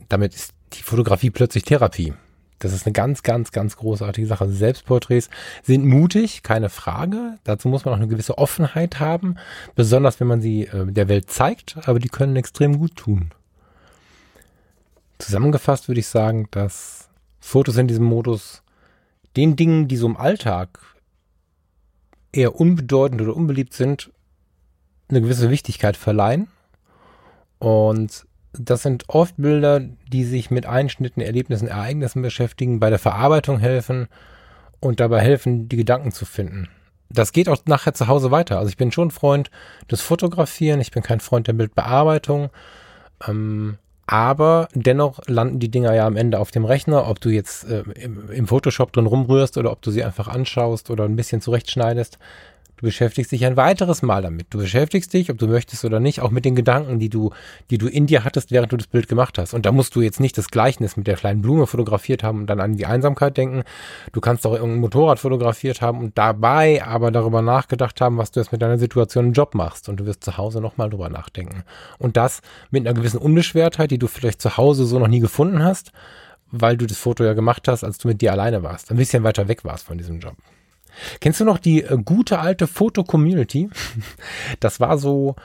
[0.09, 2.13] damit ist die Fotografie plötzlich Therapie.
[2.59, 4.47] Das ist eine ganz, ganz, ganz großartige Sache.
[4.47, 5.29] Selbstporträts
[5.63, 7.39] sind mutig, keine Frage.
[7.43, 9.35] Dazu muss man auch eine gewisse Offenheit haben,
[9.75, 13.31] besonders wenn man sie äh, der Welt zeigt, aber die können extrem gut tun.
[15.21, 17.09] Zusammengefasst würde ich sagen, dass
[17.39, 18.63] Fotos in diesem Modus
[19.35, 20.79] den Dingen, die so im Alltag
[22.31, 24.11] eher unbedeutend oder unbeliebt sind,
[25.09, 26.47] eine gewisse Wichtigkeit verleihen.
[27.59, 33.59] Und das sind oft Bilder, die sich mit Einschnitten, Erlebnissen, Ereignissen beschäftigen, bei der Verarbeitung
[33.59, 34.07] helfen
[34.79, 36.67] und dabei helfen, die Gedanken zu finden.
[37.09, 38.57] Das geht auch nachher zu Hause weiter.
[38.57, 39.51] Also ich bin schon Freund
[39.89, 42.49] des Fotografieren, ich bin kein Freund der Bildbearbeitung.
[43.27, 43.77] Ähm,
[44.11, 47.83] aber dennoch landen die Dinger ja am Ende auf dem Rechner, ob du jetzt äh,
[47.95, 52.19] im, im, Photoshop drin rumrührst oder ob du sie einfach anschaust oder ein bisschen zurechtschneidest.
[52.81, 54.47] Du beschäftigst dich ein weiteres Mal damit.
[54.49, 57.31] Du beschäftigst dich, ob du möchtest oder nicht, auch mit den Gedanken, die du,
[57.69, 59.53] die du in dir hattest, während du das Bild gemacht hast.
[59.53, 62.47] Und da musst du jetzt nicht das Gleichnis mit der kleinen Blume fotografiert haben und
[62.47, 63.61] dann an die Einsamkeit denken.
[64.13, 68.39] Du kannst auch irgendein Motorrad fotografiert haben und dabei aber darüber nachgedacht haben, was du
[68.39, 69.87] jetzt mit deiner Situation im Job machst.
[69.87, 71.63] Und du wirst zu Hause nochmal drüber nachdenken.
[71.99, 75.63] Und das mit einer gewissen Unbeschwertheit, die du vielleicht zu Hause so noch nie gefunden
[75.63, 75.91] hast,
[76.49, 78.89] weil du das Foto ja gemacht hast, als du mit dir alleine warst.
[78.89, 80.35] Ein bisschen weiter weg warst von diesem Job.
[81.19, 83.69] Kennst du noch die äh, gute alte Foto-Community?
[84.59, 85.35] Das war so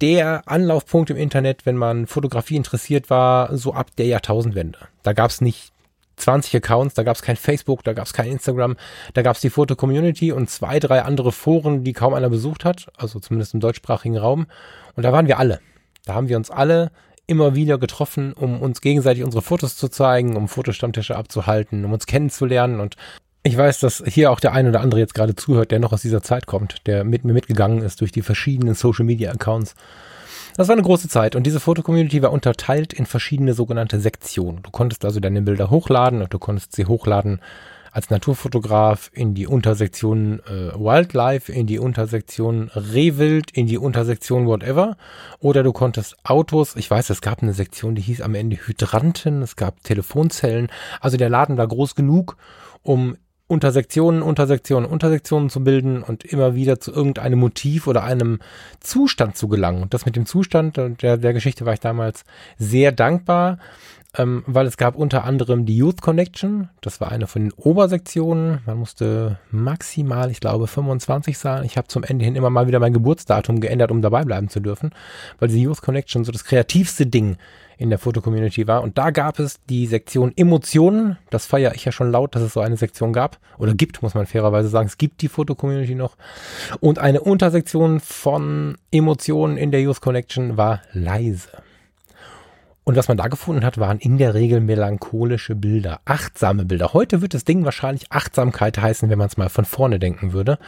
[0.00, 4.78] der Anlaufpunkt im Internet, wenn man Fotografie interessiert war, so ab der Jahrtausendwende.
[5.02, 5.72] Da gab es nicht
[6.16, 8.76] 20 Accounts, da gab es kein Facebook, da gab es kein Instagram,
[9.14, 12.88] da gab es die Foto-Community und zwei, drei andere Foren, die kaum einer besucht hat,
[12.96, 14.46] also zumindest im deutschsprachigen Raum.
[14.94, 15.60] Und da waren wir alle.
[16.04, 16.90] Da haben wir uns alle
[17.26, 22.06] immer wieder getroffen, um uns gegenseitig unsere Fotos zu zeigen, um Fotostammtische abzuhalten, um uns
[22.06, 22.96] kennenzulernen und
[23.46, 26.00] ich weiß, dass hier auch der ein oder andere jetzt gerade zuhört, der noch aus
[26.00, 29.74] dieser Zeit kommt, der mit mir mitgegangen ist durch die verschiedenen Social Media Accounts.
[30.56, 34.62] Das war eine große Zeit und diese Foto-Community war unterteilt in verschiedene sogenannte Sektionen.
[34.62, 37.40] Du konntest also deine Bilder hochladen und du konntest sie hochladen
[37.92, 44.96] als Naturfotograf in die Untersektion äh, Wildlife, in die Untersektion Rehwild, in die Untersektion Whatever.
[45.38, 49.42] Oder du konntest Autos, ich weiß, es gab eine Sektion, die hieß am Ende Hydranten,
[49.42, 50.68] es gab Telefonzellen.
[51.00, 52.36] Also der Laden war groß genug,
[52.82, 53.16] um
[53.46, 58.38] Untersektionen, Untersektionen, Untersektionen zu bilden und immer wieder zu irgendeinem Motiv oder einem
[58.80, 59.82] Zustand zu gelangen.
[59.82, 62.24] Und das mit dem Zustand der, der Geschichte war ich damals
[62.56, 63.58] sehr dankbar,
[64.16, 66.70] ähm, weil es gab unter anderem die Youth Connection.
[66.80, 68.60] Das war eine von den Obersektionen.
[68.64, 71.64] Man musste maximal, ich glaube, 25 sein.
[71.64, 74.60] Ich habe zum Ende hin immer mal wieder mein Geburtsdatum geändert, um dabei bleiben zu
[74.60, 74.90] dürfen,
[75.38, 77.36] weil die Youth Connection so das kreativste Ding
[77.78, 78.82] in der Foto-Community war.
[78.82, 81.18] Und da gab es die Sektion Emotionen.
[81.30, 83.38] Das feiere ich ja schon laut, dass es so eine Sektion gab.
[83.58, 84.86] Oder gibt, muss man fairerweise sagen.
[84.86, 86.16] Es gibt die Foto-Community noch.
[86.80, 91.48] Und eine Untersektion von Emotionen in der Youth Connection war leise.
[92.84, 96.92] Und was man da gefunden hat, waren in der Regel melancholische Bilder, achtsame Bilder.
[96.92, 100.58] Heute wird das Ding wahrscheinlich Achtsamkeit heißen, wenn man es mal von vorne denken würde.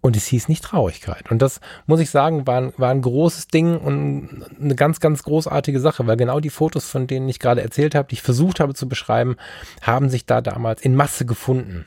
[0.00, 1.30] Und es hieß nicht Traurigkeit.
[1.30, 5.24] Und das, muss ich sagen, war ein, war ein großes Ding und eine ganz, ganz
[5.24, 8.60] großartige Sache, weil genau die Fotos, von denen ich gerade erzählt habe, die ich versucht
[8.60, 9.36] habe zu beschreiben,
[9.82, 11.84] haben sich da damals in Masse gefunden.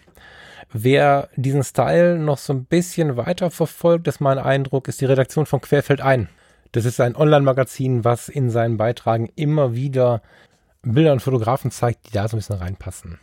[0.74, 5.46] Wer diesen Style noch so ein bisschen weiter verfolgt, ist mein Eindruck, ist die Redaktion
[5.46, 6.30] von Querfeld ein.
[6.74, 10.22] Das ist ein Online-Magazin, was in seinen Beitragen immer wieder
[10.82, 13.20] Bilder und Fotografen zeigt, die da so ein bisschen reinpassen.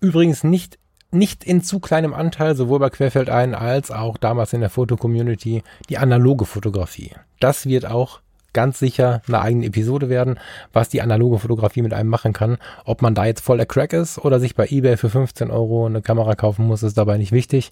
[0.00, 0.78] Übrigens nicht,
[1.10, 5.62] nicht in zu kleinem Anteil, sowohl bei Querfeld ein als auch damals in der Foto-Community,
[5.88, 7.12] die analoge Fotografie.
[7.40, 8.20] Das wird auch
[8.52, 10.38] ganz sicher eine eigene Episode werden,
[10.72, 12.56] was die analoge Fotografie mit einem machen kann.
[12.86, 15.84] Ob man da jetzt voll der Crack ist oder sich bei eBay für 15 Euro
[15.84, 17.70] eine Kamera kaufen muss, ist dabei nicht wichtig.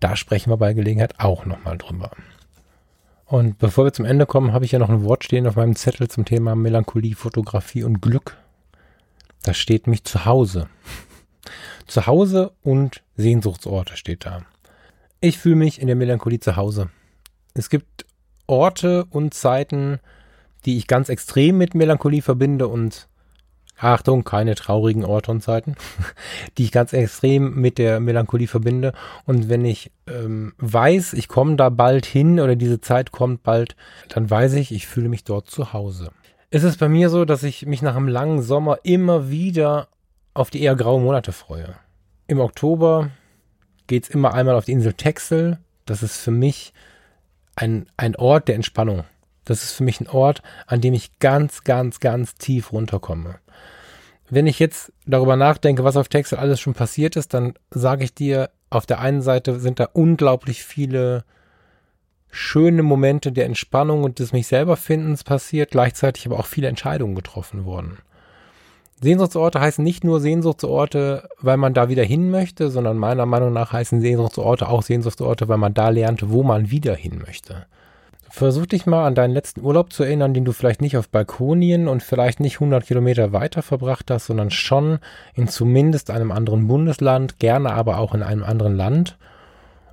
[0.00, 2.10] Da sprechen wir bei Gelegenheit auch nochmal drüber.
[3.26, 5.76] Und bevor wir zum Ende kommen, habe ich ja noch ein Wort stehen auf meinem
[5.76, 8.36] Zettel zum Thema Melancholie, Fotografie und Glück.
[9.44, 10.66] Da steht mich zu Hause.
[11.86, 14.42] Zu Hause und Sehnsuchtsorte steht da.
[15.20, 16.90] Ich fühle mich in der Melancholie zu Hause.
[17.54, 18.04] Es gibt
[18.46, 20.00] Orte und Zeiten,
[20.66, 23.08] die ich ganz extrem mit Melancholie verbinde und
[23.76, 25.74] Achtung, keine traurigen Orte und Zeiten,
[26.58, 28.92] die ich ganz extrem mit der Melancholie verbinde.
[29.24, 33.76] Und wenn ich ähm, weiß, ich komme da bald hin oder diese Zeit kommt bald,
[34.08, 36.10] dann weiß ich, ich fühle mich dort zu Hause.
[36.50, 39.88] Es ist bei mir so, dass ich mich nach einem langen Sommer immer wieder
[40.34, 41.76] auf die eher grauen Monate freue.
[42.26, 43.10] Im Oktober
[43.86, 45.58] geht es immer einmal auf die Insel Texel.
[45.86, 46.72] Das ist für mich
[47.56, 49.04] ein, ein Ort der Entspannung.
[49.44, 53.36] Das ist für mich ein Ort, an dem ich ganz, ganz, ganz tief runterkomme.
[54.30, 58.14] Wenn ich jetzt darüber nachdenke, was auf Texel alles schon passiert ist, dann sage ich
[58.14, 61.24] dir, auf der einen Seite sind da unglaublich viele
[62.30, 67.14] schöne Momente der Entspannung und des mich selber Findens passiert, gleichzeitig aber auch viele Entscheidungen
[67.14, 67.98] getroffen worden.
[69.04, 73.72] Sehnsuchtsorte heißen nicht nur Sehnsuchtsorte, weil man da wieder hin möchte, sondern meiner Meinung nach
[73.72, 77.66] heißen Sehnsuchtsorte auch Sehnsuchtsorte, weil man da lernt, wo man wieder hin möchte.
[78.30, 81.86] Versuch dich mal an deinen letzten Urlaub zu erinnern, den du vielleicht nicht auf Balkonien
[81.86, 84.98] und vielleicht nicht 100 Kilometer weiter verbracht hast, sondern schon
[85.34, 89.18] in zumindest einem anderen Bundesland, gerne aber auch in einem anderen Land.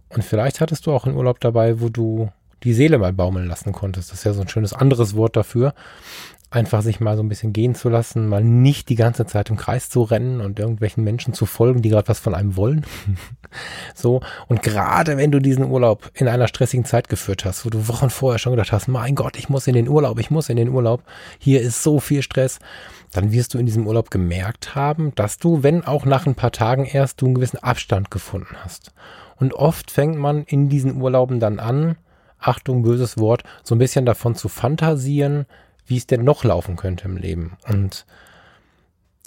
[0.09, 2.29] Und vielleicht hattest du auch einen Urlaub dabei, wo du
[2.63, 4.11] die Seele mal baumeln lassen konntest.
[4.11, 5.73] Das ist ja so ein schönes anderes Wort dafür
[6.51, 9.55] einfach sich mal so ein bisschen gehen zu lassen, mal nicht die ganze Zeit im
[9.55, 12.85] Kreis zu rennen und irgendwelchen Menschen zu folgen, die gerade was von einem wollen.
[13.95, 14.19] so.
[14.47, 18.09] Und gerade wenn du diesen Urlaub in einer stressigen Zeit geführt hast, wo du Wochen
[18.09, 20.69] vorher schon gedacht hast, mein Gott, ich muss in den Urlaub, ich muss in den
[20.69, 21.03] Urlaub,
[21.39, 22.59] hier ist so viel Stress,
[23.13, 26.51] dann wirst du in diesem Urlaub gemerkt haben, dass du, wenn auch nach ein paar
[26.51, 28.91] Tagen erst, du einen gewissen Abstand gefunden hast.
[29.37, 31.95] Und oft fängt man in diesen Urlauben dann an,
[32.39, 35.45] Achtung, böses Wort, so ein bisschen davon zu fantasieren,
[35.91, 37.57] wie es denn noch laufen könnte im Leben.
[37.67, 38.05] Und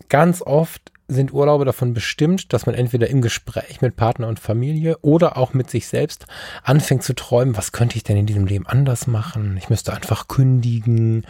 [0.09, 4.97] ganz oft sind Urlaube davon bestimmt, dass man entweder im Gespräch mit Partner und Familie
[5.03, 6.25] oder auch mit sich selbst
[6.63, 9.59] anfängt zu träumen, was könnte ich denn in diesem Leben anders machen?
[9.59, 11.27] Ich müsste einfach kündigen,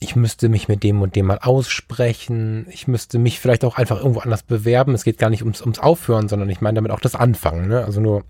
[0.00, 3.98] ich müsste mich mit dem und dem mal aussprechen, ich müsste mich vielleicht auch einfach
[3.98, 4.94] irgendwo anders bewerben.
[4.94, 7.68] Es geht gar nicht ums, ums Aufhören, sondern ich meine damit auch das Anfangen.
[7.68, 7.84] Ne?
[7.84, 8.24] Also nur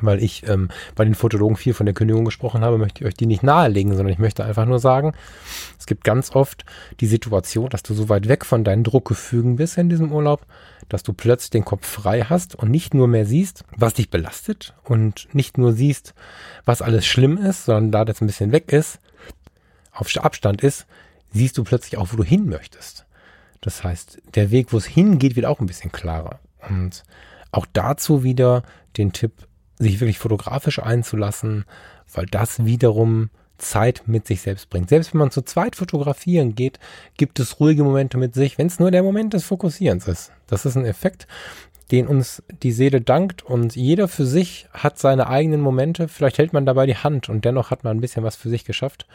[0.00, 3.14] weil ich ähm, bei den Fotologen viel von der Kündigung gesprochen habe, möchte ich euch
[3.14, 5.12] die nicht nahelegen, sondern ich möchte einfach nur sagen,
[5.78, 6.64] es gibt ganz oft
[7.00, 10.46] die Situation, dass du so weit weg von deinen Druckgefügen bist in diesem Urlaub,
[10.88, 14.74] dass du plötzlich den Kopf frei hast und nicht nur mehr siehst, was dich belastet
[14.84, 16.14] und nicht nur siehst,
[16.64, 18.98] was alles schlimm ist, sondern da das ein bisschen weg ist,
[19.92, 20.86] auf Abstand ist,
[21.32, 23.04] siehst du plötzlich auch, wo du hin möchtest.
[23.60, 26.40] Das heißt, der Weg, wo es hingeht, wird auch ein bisschen klarer.
[26.68, 27.04] Und
[27.52, 28.62] auch dazu wieder
[28.96, 29.32] den Tipp,
[29.82, 31.64] sich wirklich fotografisch einzulassen,
[32.12, 34.88] weil das wiederum Zeit mit sich selbst bringt.
[34.88, 36.78] Selbst wenn man zu zweit fotografieren geht,
[37.16, 40.32] gibt es ruhige Momente mit sich, wenn es nur der Moment des Fokussierens ist.
[40.48, 41.26] Das ist ein Effekt,
[41.90, 46.08] den uns die Seele dankt und jeder für sich hat seine eigenen Momente.
[46.08, 48.64] Vielleicht hält man dabei die Hand und dennoch hat man ein bisschen was für sich
[48.64, 49.06] geschafft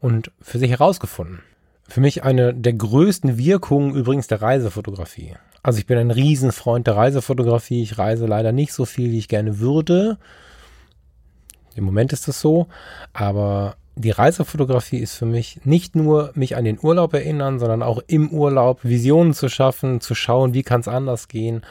[0.00, 1.40] und für sich herausgefunden.
[1.88, 5.34] Für mich eine der größten Wirkungen übrigens der Reisefotografie.
[5.62, 7.82] Also ich bin ein Riesenfreund der Reisefotografie.
[7.82, 10.18] Ich reise leider nicht so viel, wie ich gerne würde.
[11.74, 12.66] Im Moment ist es so.
[13.12, 18.00] Aber die Reisefotografie ist für mich nicht nur mich an den Urlaub erinnern, sondern auch
[18.06, 21.62] im Urlaub Visionen zu schaffen, zu schauen, wie kann es anders gehen,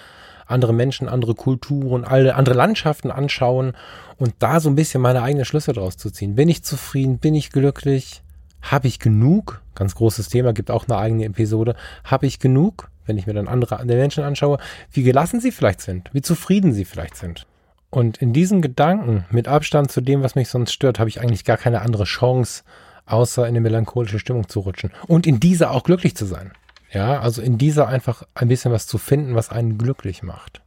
[0.46, 3.74] andere Menschen, andere Kulturen, alle andere Landschaften anschauen
[4.18, 6.36] und da so ein bisschen meine eigenen Schlüsse draus zu ziehen.
[6.36, 7.18] Bin ich zufrieden?
[7.18, 8.22] Bin ich glücklich?
[8.62, 9.62] Habe ich genug?
[9.74, 11.76] Ganz großes Thema, gibt auch eine eigene Episode.
[12.04, 12.90] Habe ich genug?
[13.12, 14.58] Wenn ich mir dann andere Menschen anschaue,
[14.94, 17.46] wie gelassen sie vielleicht sind, wie zufrieden sie vielleicht sind.
[17.90, 21.44] Und in diesem Gedanken, mit Abstand zu dem, was mich sonst stört, habe ich eigentlich
[21.44, 22.64] gar keine andere Chance,
[23.06, 24.92] außer in eine melancholische Stimmung zu rutschen.
[25.08, 26.54] Und in dieser auch glücklich zu sein.
[26.94, 30.62] Ja, also in dieser einfach ein bisschen was zu finden, was einen glücklich macht.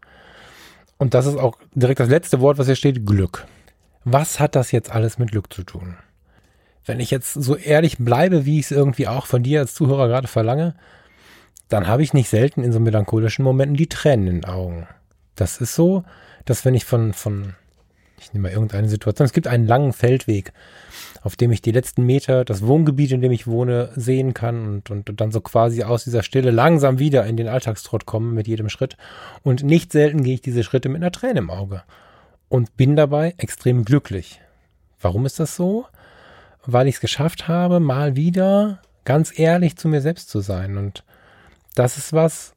[0.99, 3.47] Und das ist auch direkt das letzte Wort, was hier steht, Glück.
[4.05, 5.97] Was hat das jetzt alles mit Glück zu tun?
[6.85, 10.09] Wenn ich jetzt so ehrlich bleibe, wie ich es irgendwie auch von dir als Zuhörer
[10.09, 10.75] gerade verlange,
[11.69, 14.87] dann habe ich nicht selten in so melancholischen Momenten die Tränen in den Augen.
[15.35, 16.05] Das ist so,
[16.45, 17.55] dass wenn ich von, von,
[18.21, 20.53] ich nehme mal irgendeine Situation, es gibt einen langen Feldweg,
[21.23, 24.91] auf dem ich die letzten Meter, das Wohngebiet, in dem ich wohne, sehen kann und,
[24.91, 28.69] und, dann so quasi aus dieser Stille langsam wieder in den Alltagstrott komme mit jedem
[28.69, 28.97] Schritt.
[29.43, 31.83] Und nicht selten gehe ich diese Schritte mit einer Träne im Auge
[32.51, 34.41] und bin dabei extrem glücklich.
[35.01, 35.87] Warum ist das so?
[36.67, 40.77] Weil ich es geschafft habe, mal wieder ganz ehrlich zu mir selbst zu sein.
[40.77, 41.05] Und
[41.75, 42.55] das ist was,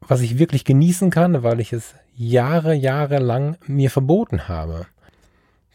[0.00, 4.86] was ich wirklich genießen kann, weil ich es Jahre, Jahre lang mir verboten habe.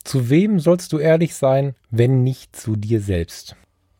[0.04, 3.56] Zu wem sollst du ehrlich sein, wenn nicht zu dir selbst?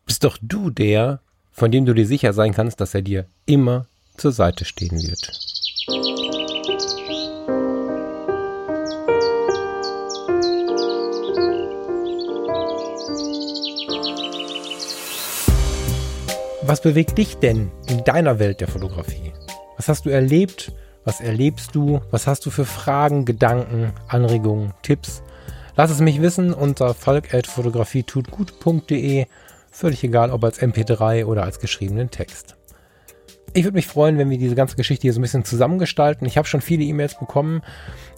[0.06, 1.20] Bist doch du der,
[1.52, 3.86] von dem du dir sicher sein kannst, dass er dir immer
[4.16, 5.61] zur Seite stehen wird.
[16.64, 19.32] Was bewegt dich denn in deiner Welt der Fotografie?
[19.76, 20.70] Was hast du erlebt?
[21.04, 22.00] Was erlebst du?
[22.12, 25.24] Was hast du für Fragen, Gedanken, Anregungen, Tipps?
[25.74, 29.26] Lass es mich wissen unter falk.fotografietutgut.de.
[29.72, 32.54] Völlig egal, ob als MP3 oder als geschriebenen Text.
[33.54, 36.28] Ich würde mich freuen, wenn wir diese ganze Geschichte hier so ein bisschen zusammengestalten.
[36.28, 37.62] Ich habe schon viele E-Mails bekommen.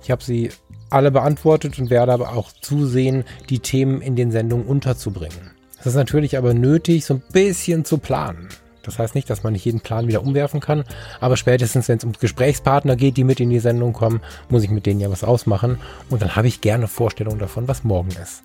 [0.02, 0.50] Ich habe sie
[0.90, 5.53] alle beantwortet und werde aber auch zusehen, die Themen in den Sendungen unterzubringen.
[5.84, 8.48] Es ist natürlich aber nötig, so ein bisschen zu planen.
[8.82, 10.84] Das heißt nicht, dass man nicht jeden Plan wieder umwerfen kann,
[11.20, 14.70] aber spätestens, wenn es um Gesprächspartner geht, die mit in die Sendung kommen, muss ich
[14.70, 15.78] mit denen ja was ausmachen
[16.08, 18.44] und dann habe ich gerne Vorstellungen davon, was morgen ist.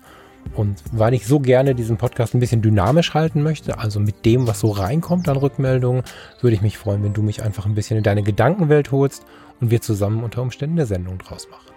[0.54, 4.46] Und weil ich so gerne diesen Podcast ein bisschen dynamisch halten möchte, also mit dem,
[4.46, 6.02] was so reinkommt an Rückmeldungen,
[6.42, 9.24] würde ich mich freuen, wenn du mich einfach ein bisschen in deine Gedankenwelt holst
[9.62, 11.72] und wir zusammen unter Umständen eine Sendung draus machen.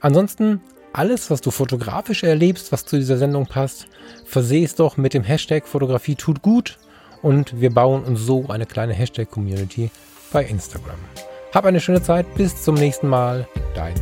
[0.00, 0.60] Ansonsten
[0.92, 3.86] alles, was du fotografisch erlebst, was zu dieser Sendung passt,
[4.24, 6.78] verseh es doch mit dem Hashtag Fotografie tut gut
[7.22, 9.90] und wir bauen uns so eine kleine Hashtag-Community
[10.32, 10.98] bei Instagram.
[11.54, 13.94] Hab eine schöne Zeit, bis zum nächsten Mal, dein